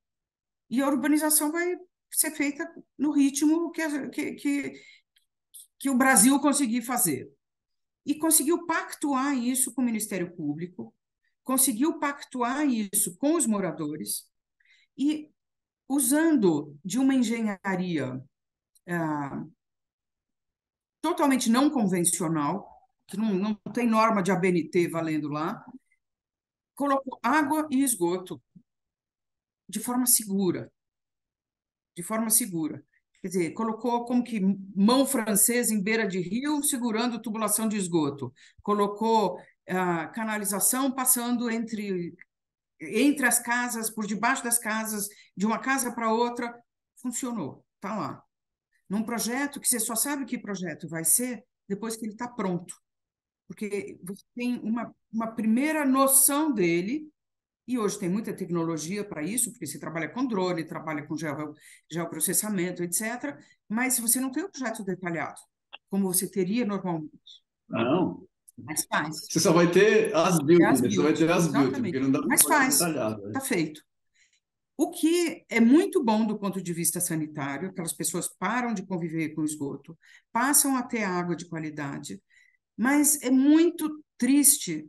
[0.70, 1.76] e a urbanização vai
[2.12, 4.72] ser feita no ritmo que, que, que,
[5.76, 7.35] que o Brasil conseguir fazer.
[8.06, 10.94] E conseguiu pactuar isso com o Ministério Público,
[11.42, 14.30] conseguiu pactuar isso com os moradores
[14.96, 15.30] e
[15.88, 18.22] usando de uma engenharia
[18.88, 19.44] ah,
[21.00, 22.68] totalmente não convencional,
[23.08, 25.64] que não, não tem norma de ABNT valendo lá,
[26.74, 28.40] colocou água e esgoto
[29.68, 30.72] de forma segura.
[31.96, 32.84] De forma segura.
[33.26, 34.40] Quer dizer, colocou como que
[34.72, 38.32] mão francesa em beira de rio segurando tubulação de esgoto.
[38.62, 42.14] Colocou a canalização passando entre,
[42.80, 46.56] entre as casas, por debaixo das casas, de uma casa para outra.
[47.02, 48.22] Funcionou, está lá.
[48.88, 52.76] Num projeto que você só sabe que projeto vai ser depois que ele está pronto
[53.46, 57.08] porque você tem uma, uma primeira noção dele,
[57.66, 61.54] e hoje tem muita tecnologia para isso, porque você trabalha com drone, trabalha com geo,
[61.90, 63.36] geoprocessamento, etc.,
[63.68, 65.40] mas você não tem um projeto detalhado,
[65.90, 67.42] como você teria normalmente.
[67.68, 68.26] Não.
[68.56, 69.26] Mas faz.
[69.28, 72.10] Você só vai ter as builds, as builds você vai ter as builds, porque não
[72.10, 73.40] dá Mas faz, está né?
[73.40, 73.82] feito.
[74.78, 79.30] O que é muito bom do ponto de vista sanitário, aquelas pessoas param de conviver
[79.30, 79.98] com esgoto,
[80.32, 82.22] passam a ter água de qualidade,
[82.76, 84.86] mas é muito triste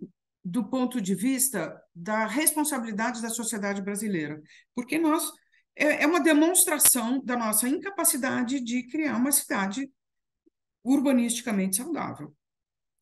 [0.47, 4.41] do ponto de vista da responsabilidade da sociedade brasileira,
[4.75, 5.31] porque nós
[5.75, 9.91] é, é uma demonstração da nossa incapacidade de criar uma cidade
[10.83, 12.35] urbanisticamente saudável,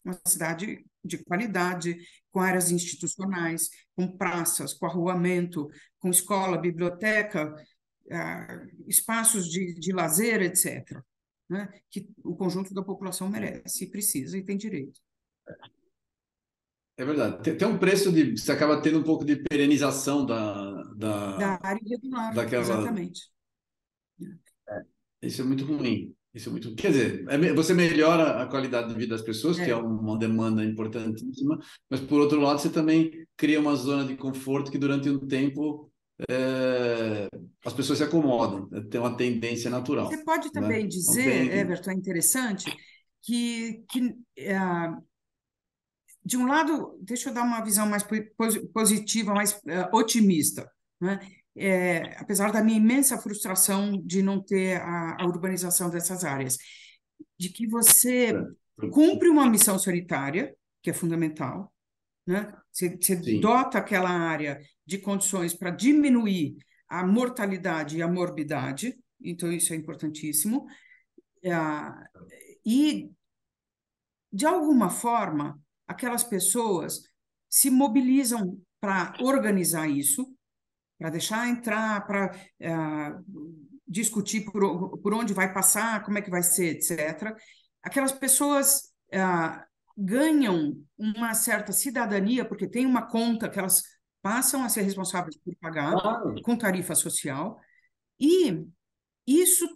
[0.03, 1.97] uma cidade de qualidade,
[2.31, 7.53] com áreas institucionais, com praças, com arruamento, com escola, biblioteca,
[8.11, 10.99] ah, espaços de, de lazer, etc
[11.49, 14.99] né, que o conjunto da população merece, precisa e tem direito.
[16.97, 17.43] É verdade.
[17.43, 18.37] Tem, tem, um preço de.
[18.37, 20.83] Você acaba tendo um pouco de perenização da.
[20.95, 22.33] Da, da área irregular.
[22.33, 22.63] Daquela...
[22.63, 23.21] Exatamente.
[24.69, 24.81] É,
[25.21, 26.15] isso é muito ruim.
[26.33, 26.73] Isso é muito.
[26.75, 29.65] Quer dizer, é, você melhora a qualidade de vida das pessoas, é.
[29.65, 34.15] que é uma demanda importantíssima, mas por outro lado, você também cria uma zona de
[34.15, 35.89] conforto que durante um tempo
[36.29, 37.27] é,
[37.65, 38.85] as pessoas se acomodam, né?
[38.89, 40.07] tem uma tendência natural.
[40.07, 40.51] Você pode né?
[40.53, 40.87] também né?
[40.87, 42.73] dizer, Everton, é interessante,
[43.21, 44.57] que, que é,
[46.25, 48.03] de um lado, deixa eu dar uma visão mais
[48.73, 51.19] positiva, mais é, otimista, né?
[51.57, 56.57] É, apesar da minha imensa frustração de não ter a, a urbanização dessas áreas,
[57.39, 58.33] de que você
[58.91, 61.71] cumpre uma missão sanitária, que é fundamental,
[62.27, 62.51] né?
[62.71, 66.57] Você, você dota aquela área de condições para diminuir
[66.89, 70.65] a mortalidade e a morbidade, então isso é importantíssimo.
[71.43, 71.51] É,
[72.65, 73.11] e,
[74.33, 77.03] de alguma forma, aquelas pessoas
[77.49, 80.27] se mobilizam para organizar isso,
[80.97, 82.71] para deixar entrar, para é,
[83.87, 87.35] discutir por, por onde vai passar, como é que vai ser, etc.
[87.83, 89.19] Aquelas pessoas é,
[89.97, 93.83] ganham uma certa cidadania, porque tem uma conta que elas
[94.21, 96.41] passam a ser responsáveis por pagar claro.
[96.41, 97.59] com tarifa social,
[98.19, 98.65] e
[99.25, 99.67] isso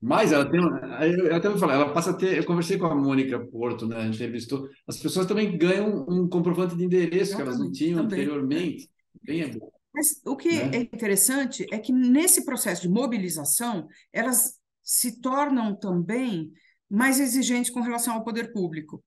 [0.00, 2.94] Mas ela tem, eu até vou falar, ela passa a ter, eu conversei com a
[2.94, 7.42] Mônica Porto, né, a gente entrevistou, as pessoas também ganham um comprovante de endereço que
[7.42, 8.20] elas não tinham também.
[8.20, 8.90] anteriormente.
[9.22, 9.70] Bem é bom.
[9.92, 10.70] Mas o que né?
[10.74, 16.52] é interessante é que nesse processo de mobilização, elas se tornam também
[16.88, 19.04] mais exigentes com relação ao poder público.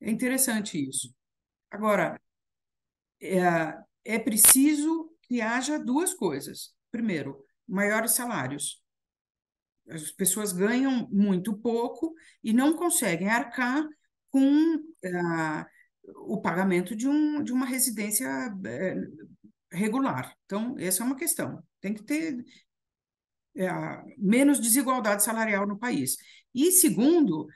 [0.00, 1.14] É interessante isso.
[1.70, 2.18] Agora,
[3.20, 6.74] é, é preciso que haja duas coisas.
[6.90, 8.82] Primeiro, maiores salários.
[9.88, 13.84] As pessoas ganham muito pouco e não conseguem arcar
[14.30, 15.64] com uh,
[16.26, 18.26] o pagamento de, um, de uma residência
[18.66, 18.94] é,
[19.72, 20.34] regular.
[20.44, 21.62] Então, essa é uma questão.
[21.80, 22.44] Tem que ter
[23.56, 23.68] é,
[24.16, 26.16] menos desigualdade salarial no país.
[26.54, 27.48] E segundo,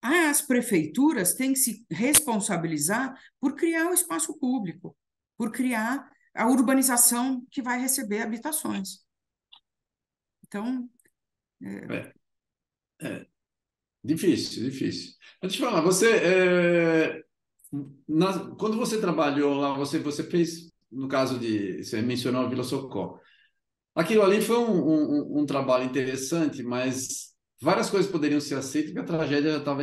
[0.00, 4.96] as prefeituras têm que se responsabilizar por criar o espaço público,
[5.36, 9.04] por criar a urbanização que vai receber habitações.
[10.46, 10.88] Então.
[11.62, 12.12] É...
[13.00, 13.26] É, é.
[14.02, 15.14] Difícil, difícil.
[15.40, 16.10] Deixa eu falar, você.
[16.10, 17.22] É...
[18.08, 18.54] Na...
[18.56, 21.82] Quando você trabalhou lá, você, você fez, no caso de.
[21.82, 23.20] Você mencionou a Vila Socorro.
[23.94, 29.04] Aquilo ali foi um, um, um trabalho interessante, mas várias coisas poderiam ser aceitas porque
[29.04, 29.82] a tragédia já estava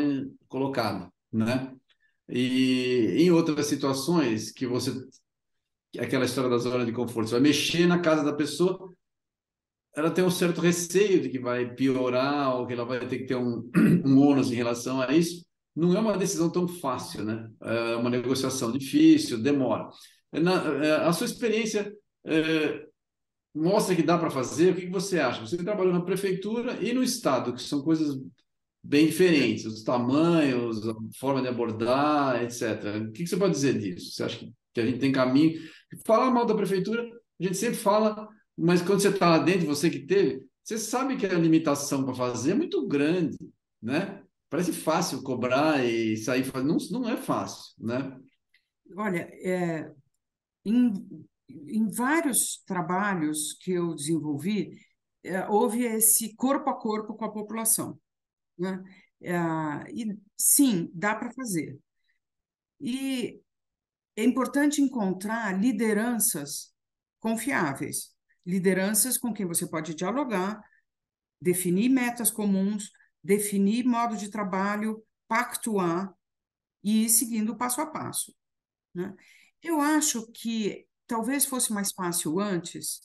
[0.50, 1.74] colocada, né?
[2.28, 4.92] E em outras situações que você
[6.00, 8.94] aquela história da zona de conforto, você vai mexer na casa da pessoa,
[9.96, 13.26] ela tem um certo receio de que vai piorar ou que ela vai ter que
[13.26, 13.70] ter um,
[14.06, 15.46] um ônus em relação a isso.
[15.76, 17.50] Não é uma decisão tão fácil, né?
[17.62, 19.90] É uma negociação difícil, demora.
[20.32, 21.94] Na, é, a sua experiência
[22.26, 22.86] é,
[23.54, 24.72] mostra que dá para fazer.
[24.72, 25.42] O que, você acha?
[25.42, 28.18] Você trabalhou na prefeitura e no estado, que são coisas
[28.84, 33.08] bem diferentes, os tamanhos, a forma de abordar, etc.
[33.08, 34.12] O que, você pode dizer disso?
[34.12, 34.40] Você acha
[34.74, 35.60] que a gente tem caminho?
[36.06, 37.04] Falar mal da prefeitura,
[37.40, 38.28] a gente sempre fala,
[38.58, 42.14] mas quando você está lá dentro, você que teve, você sabe que a limitação para
[42.14, 43.38] fazer é muito grande,
[43.82, 44.24] né?
[44.50, 48.18] Parece fácil cobrar e sair, não, não é fácil, né?
[48.96, 49.92] Olha, é,
[50.66, 50.94] em
[51.68, 54.78] em vários trabalhos que eu desenvolvi,
[55.24, 58.00] é, houve esse corpo a corpo com a população.
[58.58, 58.84] Né?
[59.22, 59.36] É,
[59.94, 61.78] e sim, dá para fazer.
[62.80, 63.40] E
[64.16, 66.74] é importante encontrar lideranças
[67.20, 68.14] confiáveis,
[68.46, 70.62] lideranças com quem você pode dialogar,
[71.40, 72.92] definir metas comuns,
[73.24, 76.14] definir modo de trabalho, pactuar
[76.84, 78.36] e ir seguindo passo a passo.
[78.94, 79.16] Né?
[79.62, 83.02] Eu acho que talvez fosse mais fácil antes,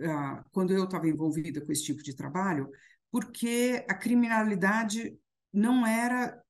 [0.00, 2.70] uh, quando eu estava envolvida com esse tipo de trabalho,
[3.10, 5.18] porque a criminalidade
[5.52, 6.40] não era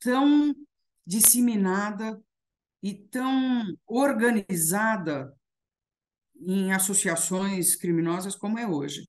[0.00, 0.54] tão
[1.06, 2.20] disseminada
[2.82, 5.34] e tão organizada
[6.40, 9.08] em associações criminosas como é hoje.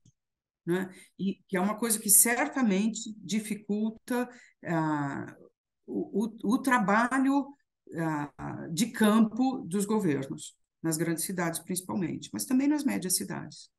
[0.66, 0.94] Né?
[1.18, 4.30] E que é uma coisa que certamente dificulta
[4.64, 5.50] uh,
[5.88, 12.68] o, o, o, trabalho uh, de campo dos governos nas grandes cidades principalmente, mas também
[12.68, 13.72] nas médias cidades.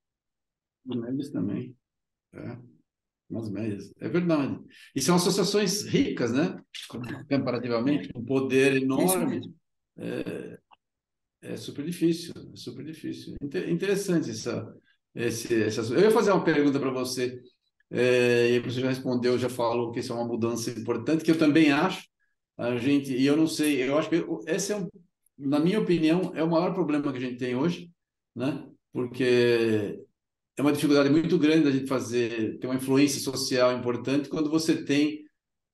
[0.85, 1.77] Nas médias também,
[2.33, 2.59] é.
[3.31, 4.61] Nas médias, é verdade.
[4.95, 6.63] E são associações ricas, né?
[7.31, 9.41] Comparativamente, com um poder enorme.
[9.97, 10.59] É,
[11.43, 13.37] é, super difícil, é super difícil.
[13.69, 14.75] Interessante essa,
[15.15, 15.83] esse, essa.
[15.95, 17.41] Eu ia fazer uma pergunta para você,
[17.91, 21.39] é, e você já respondeu, já falou que isso é uma mudança importante, que eu
[21.39, 22.07] também acho.
[22.57, 24.89] A gente, e eu não sei, eu acho que esse é um
[25.43, 27.91] na minha opinião, é o maior problema que a gente tem hoje,
[28.35, 28.65] né?
[28.93, 30.05] Porque
[30.57, 34.85] é uma dificuldade muito grande a gente fazer, ter uma influência social importante quando você
[34.85, 35.25] tem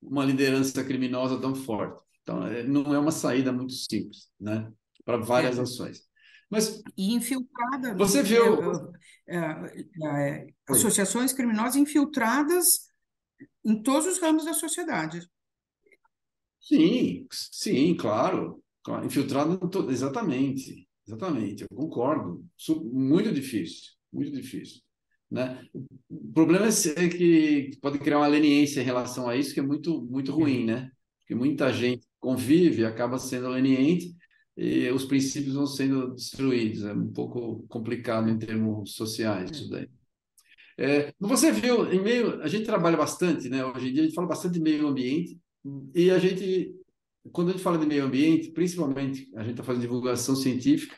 [0.01, 2.01] uma liderança criminosa tão forte.
[2.29, 4.71] Então, é, não é uma saída muito simples, né?
[5.03, 5.61] Para várias é.
[5.61, 6.07] ações.
[6.47, 7.95] Mas e infiltrada.
[7.95, 8.93] Você viu
[9.27, 12.87] é, é, é associações criminosas infiltradas
[13.65, 15.27] em todos os ramos da sociedade.
[16.59, 18.63] Sim, sim, claro.
[19.03, 19.59] Infiltrado,
[19.91, 22.45] exatamente, exatamente, eu concordo.
[22.91, 24.81] Muito difícil, muito difícil.
[25.31, 25.63] Né?
[26.09, 30.01] O problema é que pode criar uma leniência em relação a isso, que é muito,
[30.03, 30.91] muito ruim, né?
[31.29, 34.15] Porque muita gente convive, acaba sendo leniente
[34.57, 36.83] e os princípios vão sendo destruídos.
[36.83, 39.87] É um pouco complicado em termos sociais isso daí.
[40.75, 43.63] É, você viu, em meio, a gente trabalha bastante, né?
[43.63, 45.39] Hoje em dia a gente fala bastante de meio ambiente
[45.93, 46.73] e a gente
[47.31, 50.97] quando a gente fala de meio ambiente, principalmente a gente está fazendo divulgação científica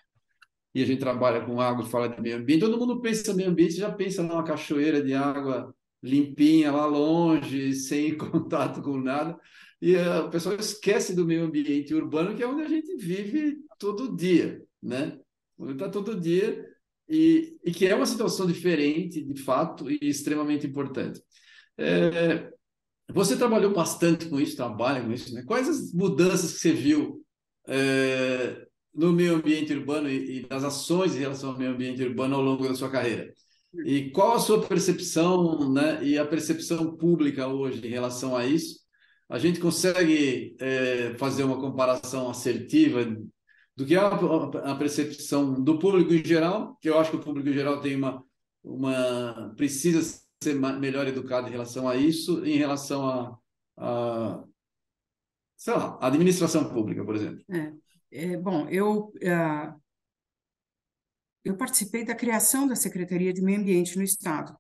[0.74, 3.36] e a gente trabalha com água e fala de meio ambiente, todo mundo pensa em
[3.36, 9.38] meio ambiente, já pensa numa cachoeira de água limpinha lá longe, sem contato com nada,
[9.82, 13.58] e uh, o pessoal esquece do meio ambiente urbano, que é onde a gente vive
[13.80, 15.20] todo dia, né?
[15.70, 16.64] Está todo dia
[17.10, 21.22] e, e, que é uma situação diferente, de fato, e extremamente importante.
[21.78, 22.52] É,
[23.12, 25.44] você trabalhou bastante com isso, trabalha com isso, né?
[25.48, 27.26] Quais as mudanças que você viu
[27.68, 32.36] é, no meio ambiente urbano e, e das ações em relação ao meio ambiente urbano
[32.36, 33.34] ao longo da sua carreira?
[33.86, 36.04] E qual a sua percepção, né?
[36.04, 38.81] E a percepção pública hoje em relação a isso?
[39.32, 43.00] A gente consegue é, fazer uma comparação assertiva
[43.78, 47.48] do que é a, percepção do público em geral, que eu acho que o público
[47.48, 48.22] em geral tem uma,
[48.62, 50.02] uma precisa
[50.44, 53.38] ser melhor educado em relação a isso, em relação a,
[53.78, 54.44] a
[55.56, 57.42] sei lá, administração pública, por exemplo.
[57.50, 57.74] É,
[58.12, 59.82] é, bom, eu, uh,
[61.42, 64.54] eu participei da criação da Secretaria de Meio Ambiente no Estado.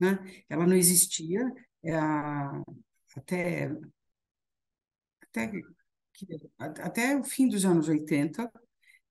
[0.00, 0.18] Né?
[0.48, 2.64] Ela não existia uh,
[3.16, 3.70] até,
[5.36, 8.50] até, até o fim dos anos 80,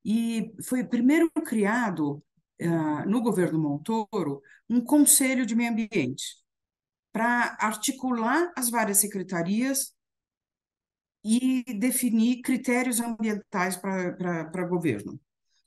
[0.04, 2.24] e foi primeiro criado
[2.62, 6.38] uh, no governo Montoro um Conselho de Meio Ambiente
[7.12, 9.96] para articular as várias secretarias
[11.24, 15.20] e definir critérios ambientais para governo.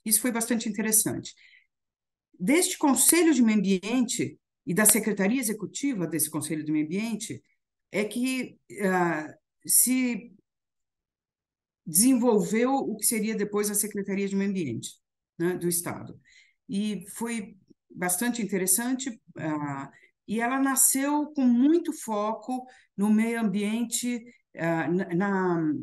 [0.05, 1.33] Isso foi bastante interessante.
[2.39, 7.43] Deste Conselho de Meio Ambiente e da Secretaria Executiva desse Conselho de Meio Ambiente
[7.91, 9.33] é que uh,
[9.67, 10.31] se
[11.89, 14.91] desenvolveu o que seria depois a Secretaria de Meio Ambiente
[15.37, 16.19] né, do Estado.
[16.67, 17.57] E foi
[17.89, 19.89] bastante interessante, uh,
[20.27, 22.65] e ela nasceu com muito foco
[22.95, 24.23] no meio ambiente
[24.55, 25.73] ah, na,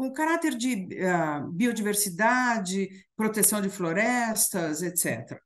[0.00, 5.38] com caráter de uh, biodiversidade, proteção de florestas, etc.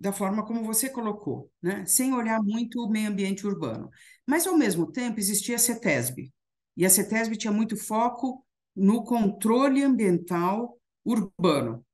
[0.00, 1.84] Da forma como você colocou, né?
[1.84, 3.90] sem olhar muito o meio ambiente urbano.
[4.26, 6.32] Mas, ao mesmo tempo, existia a CETESB,
[6.78, 8.42] e a CETESB tinha muito foco
[8.74, 11.84] no controle ambiental urbano.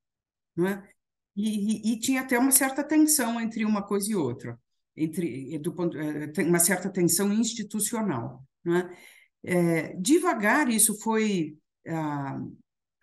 [0.56, 0.88] Né?
[1.34, 4.56] E, e, e tinha até uma certa tensão entre uma coisa e outra
[4.96, 8.44] entre do ponto, eh, tem uma certa tensão institucional.
[8.64, 8.96] Né?
[9.42, 11.56] É, devagar isso foi
[11.86, 12.40] ah,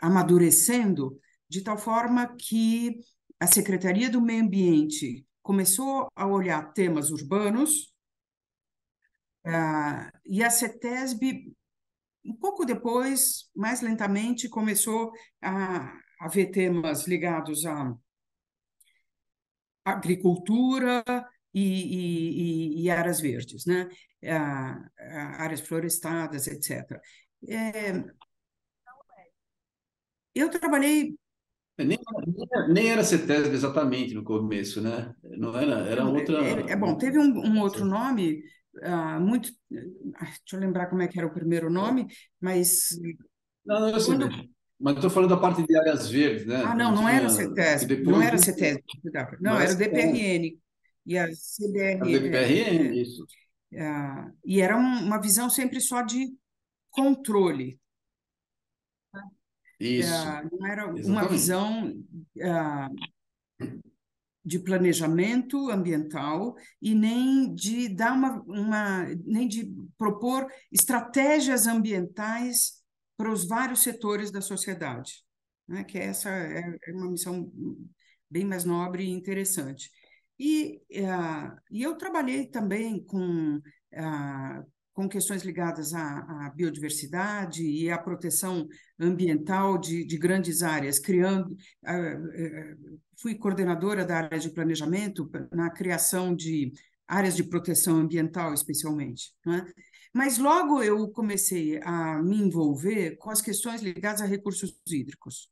[0.02, 3.00] amadurecendo de tal forma que
[3.40, 7.94] a Secretaria do Meio Ambiente começou a olhar temas urbanos
[9.46, 11.54] ah, e a CETESB,
[12.24, 15.12] um pouco depois, mais lentamente, começou
[15.42, 17.96] a, a ver temas ligados à
[19.86, 21.04] agricultura,
[21.54, 23.90] e, e, e áreas verdes, né?
[24.24, 27.00] A, a áreas florestadas, etc.
[27.48, 28.04] É,
[30.34, 31.16] eu trabalhei
[31.78, 31.98] é, nem,
[32.70, 35.14] nem era CETESB exatamente no começo, né?
[35.24, 36.38] Não era, era outra.
[36.44, 38.42] É, é bom, teve um, um outro nome
[38.78, 39.52] uh, muito.
[39.70, 42.08] Deixa eu lembrar como é que era o primeiro nome,
[42.40, 42.90] mas.
[43.66, 44.30] Não, não, quando...
[44.80, 46.64] Mas estou falando da parte de áreas verdes, né?
[46.66, 48.84] Ah, não, não, era CETESB, não era CETESB,
[49.40, 50.58] não, era o DPRN,
[51.06, 52.02] e a CBRN.
[52.02, 53.24] A DPRN, é, isso.
[53.72, 53.86] É,
[54.44, 56.36] e era uma visão sempre só de
[56.90, 57.80] controle.
[59.80, 60.14] Isso.
[60.14, 61.08] É, não era Exatamente.
[61.08, 62.04] uma visão
[64.44, 72.82] de planejamento ambiental e nem de dar uma, uma nem de propor estratégias ambientais
[73.16, 75.24] para os vários setores da sociedade,
[75.68, 75.84] né?
[75.84, 77.52] que essa é, é uma missão
[78.30, 79.92] bem mais nobre e interessante.
[80.40, 87.90] E, uh, e eu trabalhei também com, uh, com questões ligadas à, à, biodiversidade e
[87.90, 88.68] à proteção
[89.00, 91.56] ambiental de, de grandes áreas, criando.
[91.84, 96.74] Uh, fui coordenadora da área de planejamento na criação de
[97.08, 99.34] áreas de proteção ambiental, especialmente.
[99.46, 99.66] Né?
[100.14, 105.50] Mas logo eu comecei a me envolver com as questões ligadas a recursos hídricos.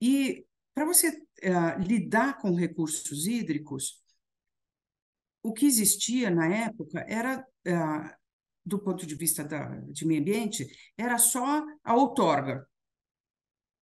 [0.00, 0.44] E
[0.74, 4.01] para você uh, lidar com recursos hídricos,
[5.42, 8.16] o que existia na época era, uh,
[8.64, 10.66] do ponto de vista da, de meio ambiente,
[10.96, 12.66] era só a outorga,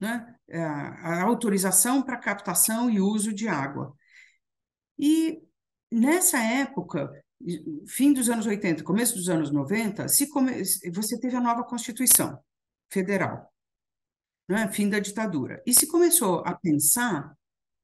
[0.01, 0.35] né?
[0.49, 3.95] Uh, a autorização para captação e uso de água.
[4.99, 5.43] E
[5.91, 7.11] nessa época,
[7.89, 10.63] fim dos anos 80, começo dos anos 90, se come...
[10.93, 12.39] você teve a nova Constituição
[12.91, 13.51] Federal
[14.51, 15.63] né, fim da ditadura.
[15.65, 17.37] E se começou a pensar,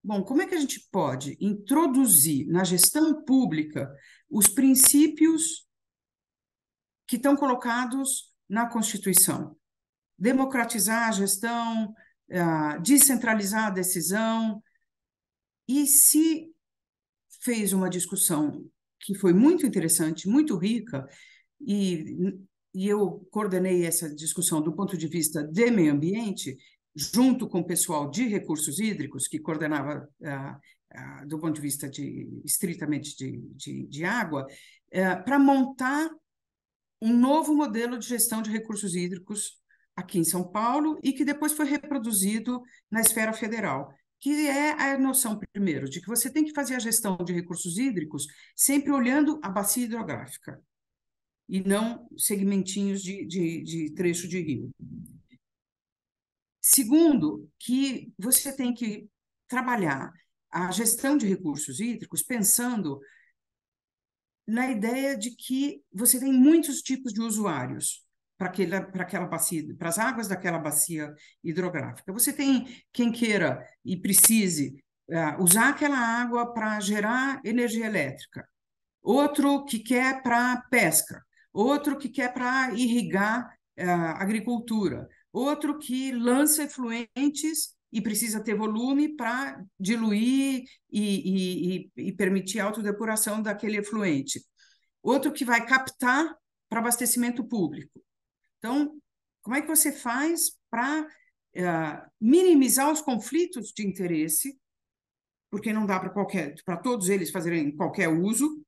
[0.06, 3.92] bom, como é que a gente pode introduzir na gestão pública
[4.30, 5.66] os princípios
[7.08, 9.56] que estão colocados na Constituição?
[10.16, 11.92] Democratizar a gestão,
[12.30, 14.62] uh, descentralizar a decisão.
[15.68, 16.54] E se
[17.42, 18.64] fez uma discussão
[19.00, 21.06] que foi muito interessante, muito rica,
[21.60, 22.38] e
[22.76, 26.58] e eu coordenei essa discussão do ponto de vista de meio ambiente,
[26.96, 30.58] junto com o pessoal de recursos hídricos, que coordenava ah,
[30.94, 34.46] ah, do ponto de vista de, estritamente de, de, de água,
[34.90, 36.08] eh, para montar
[37.02, 39.60] um novo modelo de gestão de recursos hídricos
[39.94, 44.98] aqui em São Paulo e que depois foi reproduzido na esfera federal, que é a
[44.98, 49.38] noção, primeiro, de que você tem que fazer a gestão de recursos hídricos sempre olhando
[49.42, 50.58] a bacia hidrográfica
[51.48, 54.70] e não segmentinhos de, de, de trecho de rio.
[56.68, 59.08] Segundo, que você tem que
[59.46, 60.12] trabalhar
[60.50, 63.00] a gestão de recursos hídricos pensando
[64.44, 68.04] na ideia de que você tem muitos tipos de usuários
[68.36, 71.14] para aquela, para aquela bacia, para as águas daquela bacia
[71.44, 72.12] hidrográfica.
[72.12, 78.44] Você tem quem queira e precise uh, usar aquela água para gerar energia elétrica,
[79.00, 86.62] outro que quer para pesca, outro que quer para irrigar uh, agricultura, outro que lança
[86.64, 94.40] efluentes e precisa ter volume para diluir e, e, e, permitir a autodepuração daquele efluente.
[95.02, 96.34] Outro que vai captar
[96.68, 98.02] para abastecimento público.
[98.58, 98.98] Então,
[99.42, 101.08] como é que você faz para uh,
[101.54, 104.58] eh, minimizar os conflitos de interesse?
[105.50, 108.64] Porque não dá para qualquer, para todos eles fazerem qualquer uso.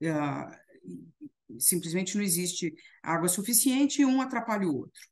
[0.00, 5.11] Uh, simplesmente não existe água suficiente e um atrapalha o outro.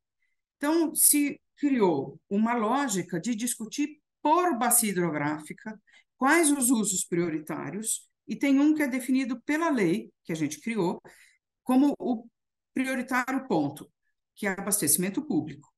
[0.61, 5.80] Então, se criou uma lógica de discutir por bacia hidrográfica
[6.18, 10.61] quais os usos prioritários, e tem um que é definido pela lei, que a gente
[10.61, 11.00] criou,
[11.64, 12.26] como o
[12.74, 13.90] prioritário ponto,
[14.36, 15.72] que é abastecimento público.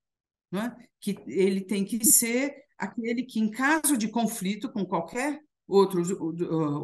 [0.51, 0.75] Né?
[1.01, 6.03] Que ele tem que ser aquele que, em caso de conflito com qualquer outro,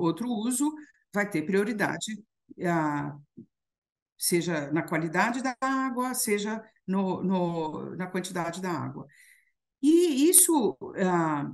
[0.01, 0.72] outro uso,
[1.12, 2.22] vai ter prioridade,
[4.18, 9.06] seja na qualidade da água, seja no, no, na quantidade da água.
[9.80, 11.48] E isso ah,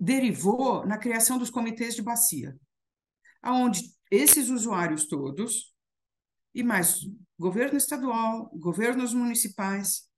[0.00, 2.56] derivou na criação dos comitês de bacia,
[3.44, 5.74] onde esses usuários todos,
[6.54, 7.00] e mais
[7.38, 10.08] governo estadual, governos municipais,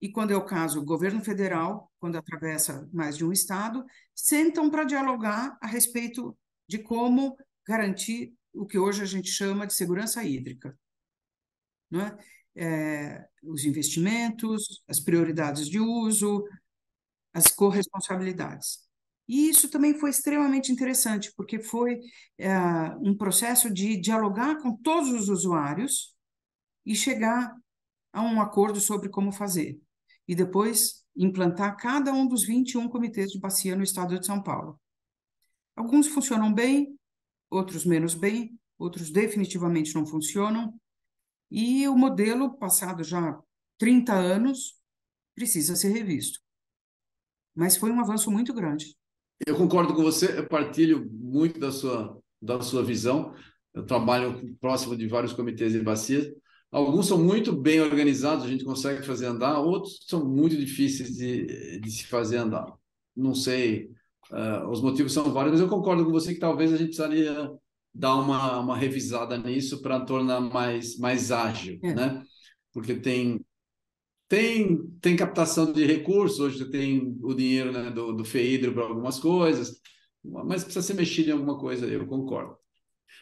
[0.00, 3.84] e quando é o caso, governo federal, quando atravessa mais de um estado,
[4.14, 6.36] sentam para dialogar a respeito
[6.68, 10.76] de como garantir o que hoje a gente chama de segurança hídrica.
[11.90, 12.18] Não é?
[12.56, 16.44] é, os investimentos, as prioridades de uso,
[17.32, 18.86] as corresponsabilidades.
[19.28, 22.00] E isso também foi extremamente interessante, porque foi
[22.38, 22.56] é,
[23.00, 26.16] um processo de dialogar com todos os usuários
[26.84, 27.54] e chegar
[28.12, 29.78] a um acordo sobre como fazer.
[30.26, 34.80] E depois implantar cada um dos 21 comitês de bacia no estado de São Paulo.
[35.74, 36.98] Alguns funcionam bem,
[37.50, 40.74] outros menos bem, outros definitivamente não funcionam,
[41.50, 43.38] e o modelo, passado já
[43.78, 44.74] 30 anos,
[45.34, 46.40] precisa ser revisto.
[47.54, 48.96] Mas foi um avanço muito grande.
[49.46, 53.34] Eu concordo com você, eu partilho muito da sua, da sua visão.
[53.72, 56.34] Eu trabalho próximo de vários comitês de bacia.
[56.70, 61.78] Alguns são muito bem organizados, a gente consegue fazer andar, outros são muito difíceis de,
[61.80, 62.66] de se fazer andar.
[63.14, 63.90] Não sei,
[64.32, 67.50] uh, os motivos são vários, mas eu concordo com você que talvez a gente precisaria
[67.94, 71.94] dar uma, uma revisada nisso para tornar mais, mais ágil, é.
[71.94, 72.22] né?
[72.72, 73.44] Porque tem,
[74.28, 78.84] tem, tem captação de recursos, hoje você tem o dinheiro né, do, do FEIDRO para
[78.84, 79.80] algumas coisas,
[80.22, 82.56] mas precisa ser mexido em alguma coisa, eu concordo.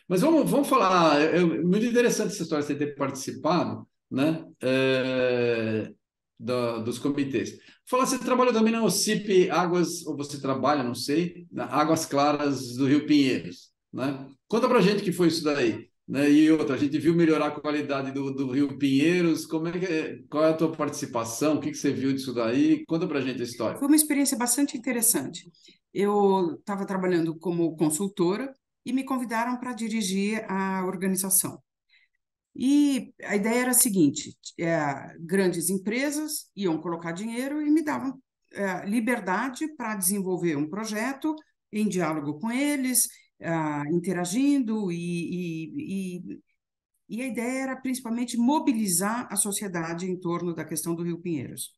[0.09, 4.45] Mas vamos, vamos falar, é, muito interessante essa história você ter participado, né?
[4.61, 5.93] É,
[6.39, 7.59] da, dos comitês.
[7.87, 12.77] Falar, você trabalha também na OCIP Águas, ou você trabalha, não sei, na Águas Claras
[12.77, 14.27] do Rio Pinheiros, né?
[14.49, 15.89] Conta para gente que foi isso daí.
[16.07, 16.31] Né?
[16.31, 19.47] E outra, a gente viu melhorar a qualidade do, do Rio Pinheiros.
[19.47, 21.57] Como é que é, qual é a tua participação?
[21.57, 22.85] O que, que você viu disso daí?
[22.87, 23.79] Conta para gente a história.
[23.79, 25.51] Foi uma experiência bastante interessante.
[25.93, 28.53] Eu estava trabalhando como consultora
[28.85, 31.59] e me convidaram para dirigir a organização.
[32.57, 38.21] E a ideia era a seguinte: é, grandes empresas iam colocar dinheiro e me davam
[38.53, 41.35] é, liberdade para desenvolver um projeto
[41.73, 43.07] em diálogo com eles,
[43.41, 46.41] uh, interagindo e, e, e,
[47.09, 51.73] e, a ideia era principalmente mobilizar a sociedade em torno da questão do Rio Pinheiros.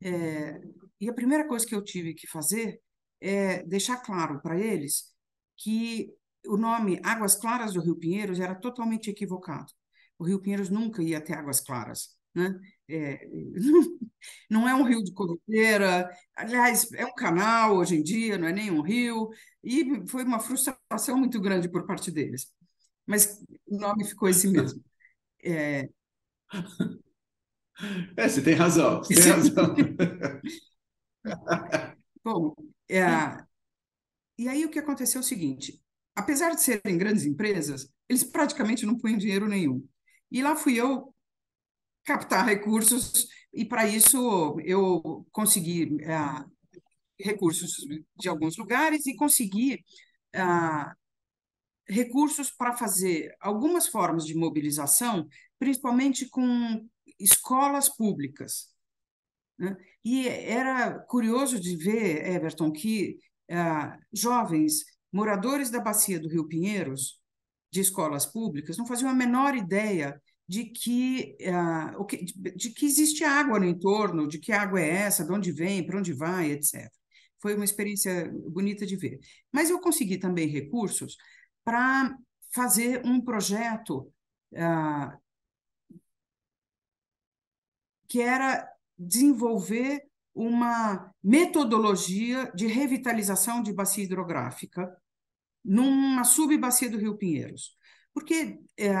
[0.00, 0.60] É,
[1.00, 2.80] e a primeira coisa que eu tive que fazer
[3.20, 5.12] é deixar claro para eles
[5.56, 6.12] que
[6.48, 9.72] o nome Águas Claras do Rio Pinheiros era totalmente equivocado.
[10.22, 12.16] O Rio Pinheiros nunca ia ter águas claras.
[12.32, 12.56] Né?
[12.88, 13.28] É,
[14.48, 18.52] não é um rio de corrupteira, aliás, é um canal hoje em dia, não é
[18.52, 19.30] nem um rio,
[19.64, 22.52] e foi uma frustração muito grande por parte deles.
[23.04, 24.80] Mas o nome ficou esse mesmo.
[25.44, 25.88] É,
[28.16, 29.74] é você tem razão, você tem razão.
[32.22, 32.54] Bom,
[32.88, 33.02] é,
[34.38, 35.82] e aí o que aconteceu é o seguinte:
[36.14, 39.84] apesar de serem grandes empresas, eles praticamente não põem dinheiro nenhum.
[40.32, 41.14] E lá fui eu
[42.04, 46.16] captar recursos, e para isso eu consegui é,
[47.20, 47.76] recursos
[48.16, 49.84] de alguns lugares e consegui
[50.32, 50.40] é,
[51.86, 55.28] recursos para fazer algumas formas de mobilização,
[55.58, 56.88] principalmente com
[57.20, 58.72] escolas públicas.
[59.58, 59.76] Né?
[60.02, 63.18] E era curioso de ver, Everton, que
[63.50, 63.56] é,
[64.10, 67.21] jovens moradores da bacia do Rio Pinheiros
[67.72, 72.06] de escolas públicas não faziam a menor ideia de que, uh,
[72.54, 75.98] de, que existe água no entorno, de que água é essa, de onde vem, para
[75.98, 76.90] onde vai, etc.
[77.40, 79.18] Foi uma experiência bonita de ver.
[79.50, 81.16] Mas eu consegui também recursos
[81.64, 82.14] para
[82.54, 84.12] fazer um projeto
[84.52, 85.18] uh,
[88.06, 88.68] que era
[88.98, 90.02] desenvolver
[90.34, 94.94] uma metodologia de revitalização de bacia hidrográfica
[95.64, 97.76] numa subbacia do Rio Pinheiros.
[98.14, 98.92] Porque é,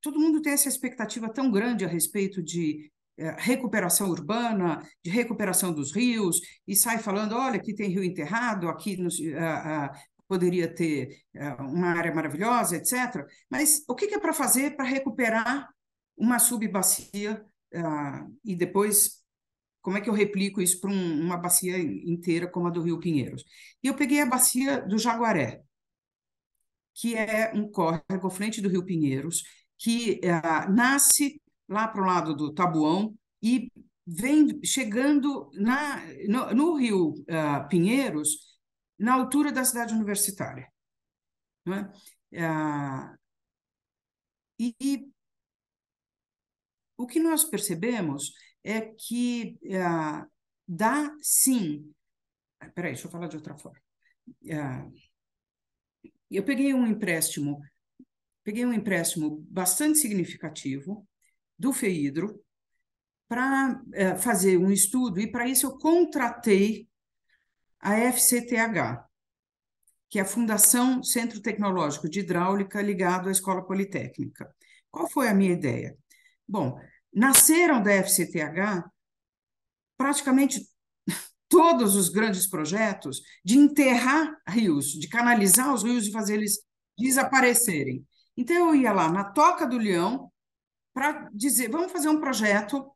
[0.00, 5.72] todo mundo tem essa expectativa tão grande a respeito de é, recuperação urbana, de recuperação
[5.72, 9.20] dos rios, e sai falando: olha, aqui tem rio enterrado, aqui nos,
[10.26, 11.20] poderia ter
[11.60, 13.24] uma área maravilhosa, etc.
[13.50, 15.68] Mas o que, é para fazer para recuperar
[16.16, 17.44] uma subbacia
[18.44, 19.22] e depois
[19.86, 22.98] como é que eu replico isso para um, uma bacia inteira como a do Rio
[22.98, 23.44] Pinheiros?
[23.80, 25.62] E eu peguei a bacia do Jaguaré,
[26.96, 29.42] que é um córrego à frente do Rio Pinheiros,
[29.78, 33.70] que uh, nasce lá para o lado do Tabuão e
[34.06, 38.56] vem chegando na, no, no Rio uh, Pinheiros,
[38.98, 40.72] na altura da cidade universitária.
[41.68, 43.14] Uh,
[44.58, 45.10] e, e,
[46.96, 48.32] o que nós percebemos
[48.64, 49.58] é que
[50.66, 51.92] dá sim.
[52.74, 53.78] Peraí, deixa eu falar de outra forma.
[56.30, 57.60] Eu peguei um empréstimo,
[58.42, 61.06] peguei um empréstimo bastante significativo
[61.58, 62.40] do FEIDRO
[63.28, 66.88] para é, fazer um estudo, e para isso eu contratei
[67.80, 69.04] a FCTH,
[70.08, 74.48] que é a Fundação Centro Tecnológico de Hidráulica ligado à Escola Politécnica.
[74.90, 75.96] Qual foi a minha ideia?
[76.48, 76.80] Bom,
[77.12, 78.88] nasceram da FCTH
[79.96, 80.60] praticamente
[81.48, 86.58] todos os grandes projetos de enterrar rios, de canalizar os rios e fazer eles
[86.98, 88.06] desaparecerem.
[88.36, 90.30] Então, eu ia lá na Toca do Leão
[90.92, 92.90] para dizer: vamos fazer um projeto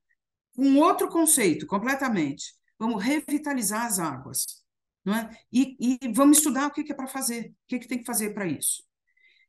[0.55, 2.55] com outro conceito completamente.
[2.78, 4.61] Vamos revitalizar as águas.
[5.03, 5.30] Não é?
[5.51, 8.05] e, e vamos estudar o que, que é para fazer, o que, que tem que
[8.05, 8.82] fazer para isso.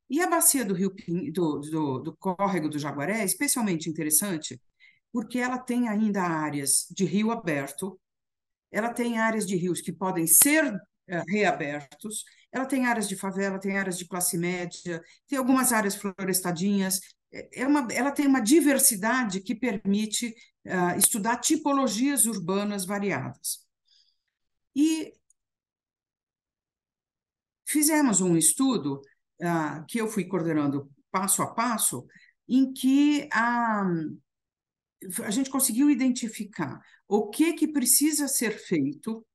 [0.09, 0.93] E a bacia do rio
[1.31, 4.61] do, do, do córrego do Jaguaré é especialmente interessante
[5.11, 7.97] porque ela tem ainda áreas de rio aberto,
[8.71, 10.73] ela tem áreas de rios que podem ser
[11.07, 15.95] é, reabertos, ela tem áreas de favela, tem áreas de classe média, tem algumas áreas
[15.95, 16.99] florestadinhas,
[17.31, 23.65] é, é uma, ela tem uma diversidade que permite uh, estudar tipologias urbanas variadas.
[24.75, 25.13] E
[27.65, 29.01] fizemos um estudo
[29.41, 32.05] uh, que eu fui coordenando passo a passo,
[32.47, 33.85] em que a,
[35.23, 39.25] a gente conseguiu identificar o que que precisa ser feito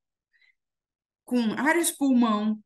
[1.24, 2.62] com áreas pulmão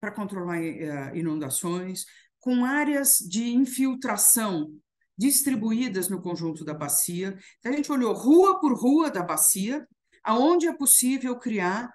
[0.00, 2.04] para controlar uh, inundações,
[2.38, 4.72] com áreas de infiltração
[5.18, 7.36] distribuídas no conjunto da bacia.
[7.58, 9.88] Então, a gente olhou rua por rua da bacia,
[10.22, 11.90] aonde é possível criar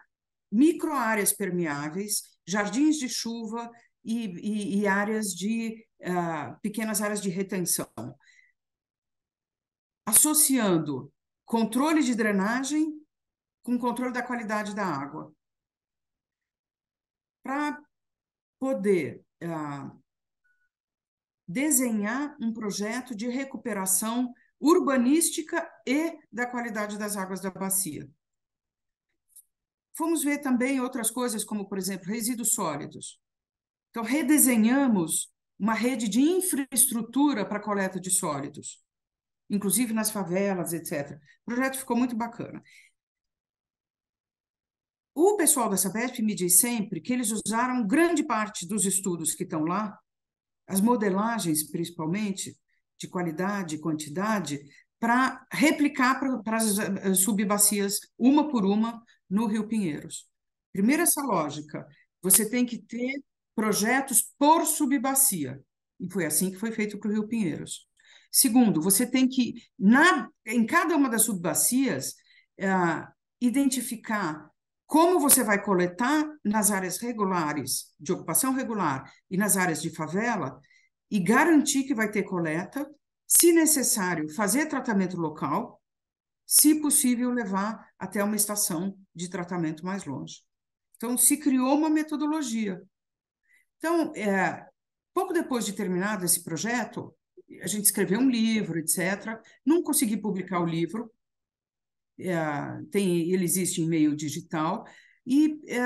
[0.52, 3.70] microáreas permeáveis, jardins de chuva
[4.04, 7.88] e, e, e áreas de uh, pequenas áreas de retenção
[10.12, 11.12] associando
[11.46, 13.02] controle de drenagem
[13.64, 15.34] com controle da qualidade da água.
[17.42, 17.82] Para
[18.60, 20.02] poder uh,
[21.48, 28.08] desenhar um projeto de recuperação urbanística e da qualidade das águas da bacia.
[29.94, 33.20] Fomos ver também outras coisas, como, por exemplo, resíduos sólidos.
[33.90, 38.82] Então, redesenhamos uma rede de infraestrutura para coleta de sólidos
[39.52, 41.20] inclusive nas favelas, etc.
[41.46, 42.64] O projeto ficou muito bacana.
[45.14, 49.44] O pessoal da Sabesp me diz sempre que eles usaram grande parte dos estudos que
[49.44, 50.00] estão lá,
[50.66, 52.58] as modelagens, principalmente,
[52.98, 54.62] de qualidade e quantidade,
[55.00, 60.30] para replicar para as eh, subbacias, uma por uma, no Rio Pinheiros.
[60.72, 61.86] Primeiro, essa lógica.
[62.22, 63.22] Você tem que ter
[63.54, 65.62] projetos por subbacia.
[66.00, 67.91] E foi assim que foi feito para o Rio Pinheiros.
[68.32, 72.16] Segundo, você tem que, na, em cada uma das subbacias,
[72.60, 73.06] uh,
[73.42, 74.50] identificar
[74.88, 80.60] como você vai coletar nas áreas regulares, de ocupação regular e nas áreas de favela,
[81.10, 82.90] e garantir que vai ter coleta,
[83.28, 85.82] se necessário, fazer tratamento local,
[86.46, 90.42] se possível, levar até uma estação de tratamento mais longe.
[90.98, 92.82] Então, se criou uma metodologia.
[93.78, 94.68] Então, é,
[95.14, 97.16] pouco depois de terminado esse projeto,
[97.62, 99.40] a gente escreveu um livro, etc.
[99.66, 101.12] Não consegui publicar o livro,
[102.20, 102.36] é,
[102.92, 104.86] tem, ele existe em meio digital,
[105.26, 105.82] e é,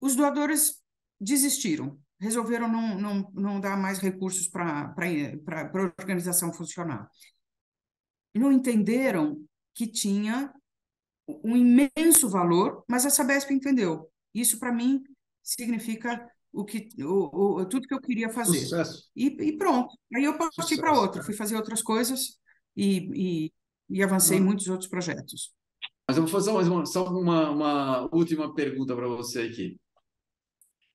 [0.00, 0.82] os doadores
[1.20, 7.08] desistiram, resolveram não, não, não dar mais recursos para a organização funcionar.
[8.34, 9.44] Não entenderam
[9.74, 10.52] que tinha
[11.26, 14.10] um imenso valor, mas a Sabesp entendeu.
[14.34, 15.02] Isso, para mim,
[15.42, 18.60] significa o que, o, o, tudo que eu queria fazer.
[18.60, 19.10] Sucesso.
[19.14, 19.92] E, e pronto.
[20.14, 22.38] Aí eu parti para outra, fui fazer outras coisas
[22.76, 23.10] e,
[23.46, 23.52] e,
[23.90, 24.44] e avancei em ah.
[24.44, 25.52] muitos outros projetos.
[26.06, 29.78] Mas eu vou fazer mais uma, só uma, uma última pergunta para você aqui.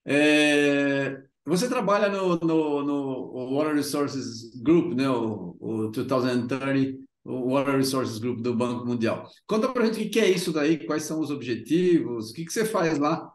[0.05, 5.09] É, você trabalha no, no, no, Water Resources Group, né?
[5.09, 9.27] o, o 2030 o Water Resources Group do Banco Mundial.
[9.45, 12.45] Conta para a gente o que é isso daí, quais são os objetivos, o que,
[12.45, 13.31] que você faz lá?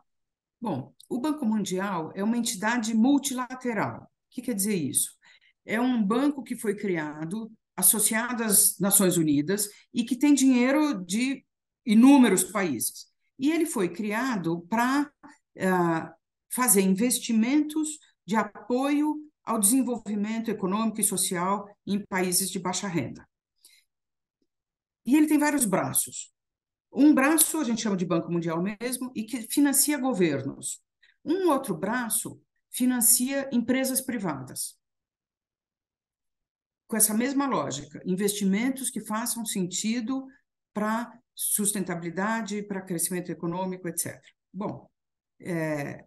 [0.61, 4.03] Bom, o Banco Mundial é uma entidade multilateral.
[4.03, 5.11] O que quer dizer isso?
[5.65, 11.45] É um banco que foi criado associado às Nações Unidas e que tem dinheiro de
[11.85, 13.07] inúmeros países.
[13.39, 15.11] E ele foi criado para
[15.57, 16.15] uh,
[16.51, 23.29] fazer investimentos de apoio ao desenvolvimento econômico e social em países de baixa renda.
[25.05, 26.33] E ele tem vários braços.
[26.91, 30.81] Um braço a gente chama de Banco Mundial mesmo e que financia governos.
[31.25, 34.77] Um outro braço financia empresas privadas.
[36.87, 40.27] Com essa mesma lógica, investimentos que façam sentido
[40.73, 44.21] para sustentabilidade, para crescimento econômico, etc.
[44.53, 44.89] Bom,
[45.41, 46.05] é,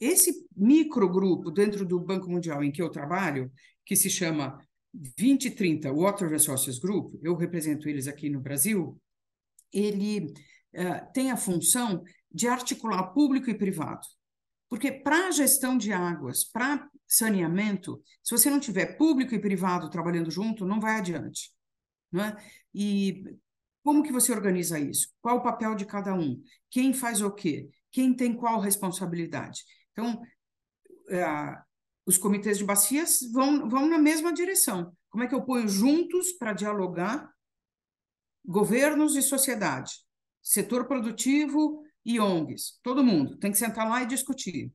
[0.00, 3.50] esse microgrupo dentro do Banco Mundial em que eu trabalho,
[3.84, 4.58] que se chama
[4.94, 9.00] 2030 Water Resources Group, eu represento eles aqui no Brasil,
[9.72, 10.32] ele
[10.74, 14.06] uh, tem a função de articular público e privado.
[14.68, 19.88] Porque para a gestão de águas, para saneamento, se você não tiver público e privado
[19.88, 21.50] trabalhando junto, não vai adiante.
[22.12, 22.36] Não é?
[22.74, 23.24] E
[23.82, 25.08] como que você organiza isso?
[25.22, 26.42] Qual o papel de cada um?
[26.70, 27.70] Quem faz o quê?
[27.90, 29.62] Quem tem qual responsabilidade?
[29.92, 30.20] Então,
[31.08, 31.62] uh,
[32.04, 34.94] os comitês de bacias vão, vão na mesma direção.
[35.08, 37.30] Como é que eu ponho juntos para dialogar
[38.44, 39.92] governos e sociedade,
[40.42, 44.72] setor produtivo e ONGs, todo mundo tem que sentar lá e discutir.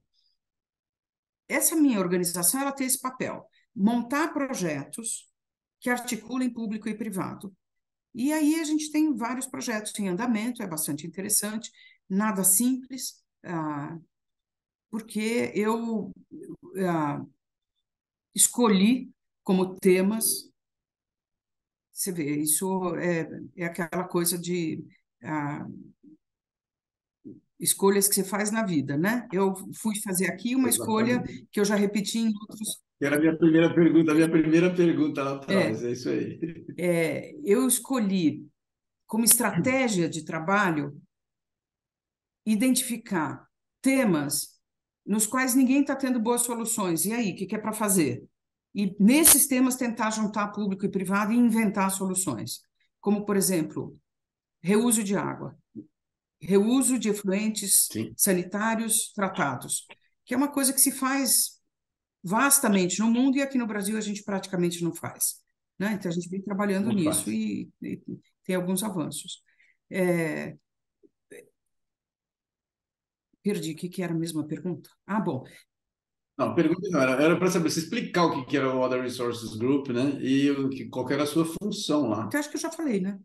[1.48, 3.46] Essa minha organização ela tem esse papel,
[3.76, 5.30] montar projetos
[5.80, 7.56] que articulem público e privado.
[8.14, 11.72] E aí a gente tem vários projetos em andamento, é bastante interessante,
[12.08, 13.98] nada simples, ah,
[14.90, 16.14] porque eu
[16.88, 17.26] ah,
[18.36, 19.12] escolhi
[19.44, 20.50] como temas.
[21.92, 24.84] Você vê, isso é, é aquela coisa de
[25.24, 25.66] ah,
[27.60, 29.28] escolhas que você faz na vida, né?
[29.32, 30.72] Eu fui fazer aqui uma Exatamente.
[30.72, 32.82] escolha que eu já repeti em outros.
[33.02, 36.40] Era a minha primeira pergunta, a minha primeira pergunta lá atrás, é, é isso aí.
[36.78, 38.48] É, eu escolhi
[39.06, 41.00] como estratégia de trabalho
[42.46, 43.48] identificar
[43.82, 44.60] temas
[45.06, 47.06] nos quais ninguém está tendo boas soluções.
[47.06, 48.24] E aí, o que, que é para fazer?
[48.74, 52.62] E nesses temas tentar juntar público e privado e inventar soluções.
[53.00, 53.98] Como, por exemplo,
[54.62, 55.56] reuso de água,
[56.46, 58.14] reuso de efluentes Sim.
[58.18, 59.88] sanitários tratados,
[60.26, 61.60] que é uma coisa que se faz
[62.24, 65.42] vastamente no mundo e aqui no Brasil a gente praticamente não faz.
[65.78, 65.94] Né?
[65.94, 68.02] Então a gente vem trabalhando não nisso e, e,
[68.44, 69.42] tem alguns avanços.
[69.90, 70.56] É,
[73.42, 74.90] Perdi, o que, que era a mesma pergunta?
[75.06, 75.44] Ah, bom.
[76.38, 79.56] Não, pergunta não, era, para saber, se explicar o que, que era o Other Resources
[79.56, 80.18] Group, né?
[80.22, 82.30] E o que, qual era a sua função lá.
[82.32, 83.20] Eu acho que eu já falei, né?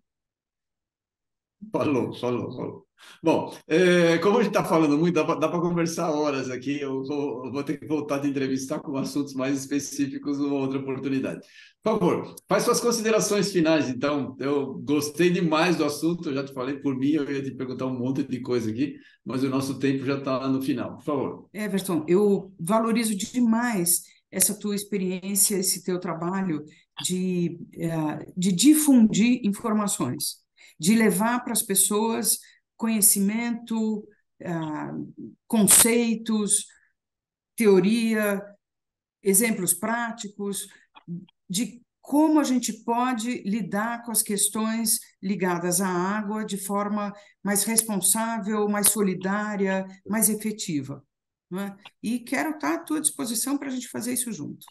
[1.72, 2.88] Falou, falou, falou.
[3.22, 6.80] Bom, é, como a gente está falando muito, dá para conversar horas aqui.
[6.80, 10.78] Eu vou, eu vou, ter que voltar de entrevistar com assuntos mais específicos numa outra
[10.78, 11.40] oportunidade.
[11.82, 14.36] Por favor, faz suas considerações finais, então.
[14.38, 17.86] Eu gostei demais do assunto, eu já te falei por mim, eu ia te perguntar
[17.86, 20.96] um monte de coisa aqui, mas o nosso tempo já está no final.
[20.96, 21.48] Por favor.
[21.52, 26.64] Everton, eu valorizo demais essa tua experiência, esse teu trabalho
[27.02, 30.38] de, é, de difundir informações,
[30.78, 32.38] de levar para as pessoas
[32.76, 33.98] conhecimento,
[34.42, 35.14] uh,
[35.46, 36.66] conceitos,
[37.56, 38.40] teoria,
[39.22, 40.68] exemplos práticos
[41.48, 47.12] de como a gente pode lidar com as questões ligadas à água de forma
[47.42, 51.04] mais responsável, mais solidária, mais efetiva.
[51.52, 51.76] É?
[52.02, 54.66] E quero estar à tua disposição para a gente fazer isso junto.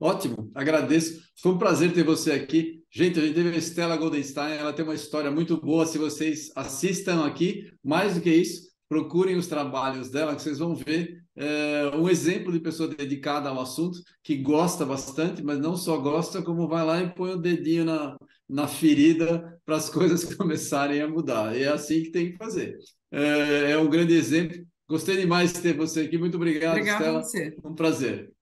[0.00, 1.20] Ótimo, agradeço.
[1.40, 2.77] Foi um prazer ter você aqui.
[2.90, 5.84] Gente, a gente teve a Stella Goldenstein, ela tem uma história muito boa.
[5.84, 10.74] Se vocês assistam aqui, mais do que isso, procurem os trabalhos dela, que vocês vão
[10.74, 15.98] ver é, um exemplo de pessoa dedicada ao assunto, que gosta bastante, mas não só
[15.98, 18.16] gosta, como vai lá e põe o dedinho na,
[18.48, 21.56] na ferida para as coisas começarem a mudar.
[21.56, 22.76] E é assim que tem que fazer.
[23.12, 26.16] É, é um grande exemplo Gostei demais de ter você aqui.
[26.16, 27.18] Muito obrigado, Obrigada Stella.
[27.18, 27.56] a você.
[27.62, 28.32] Um prazer.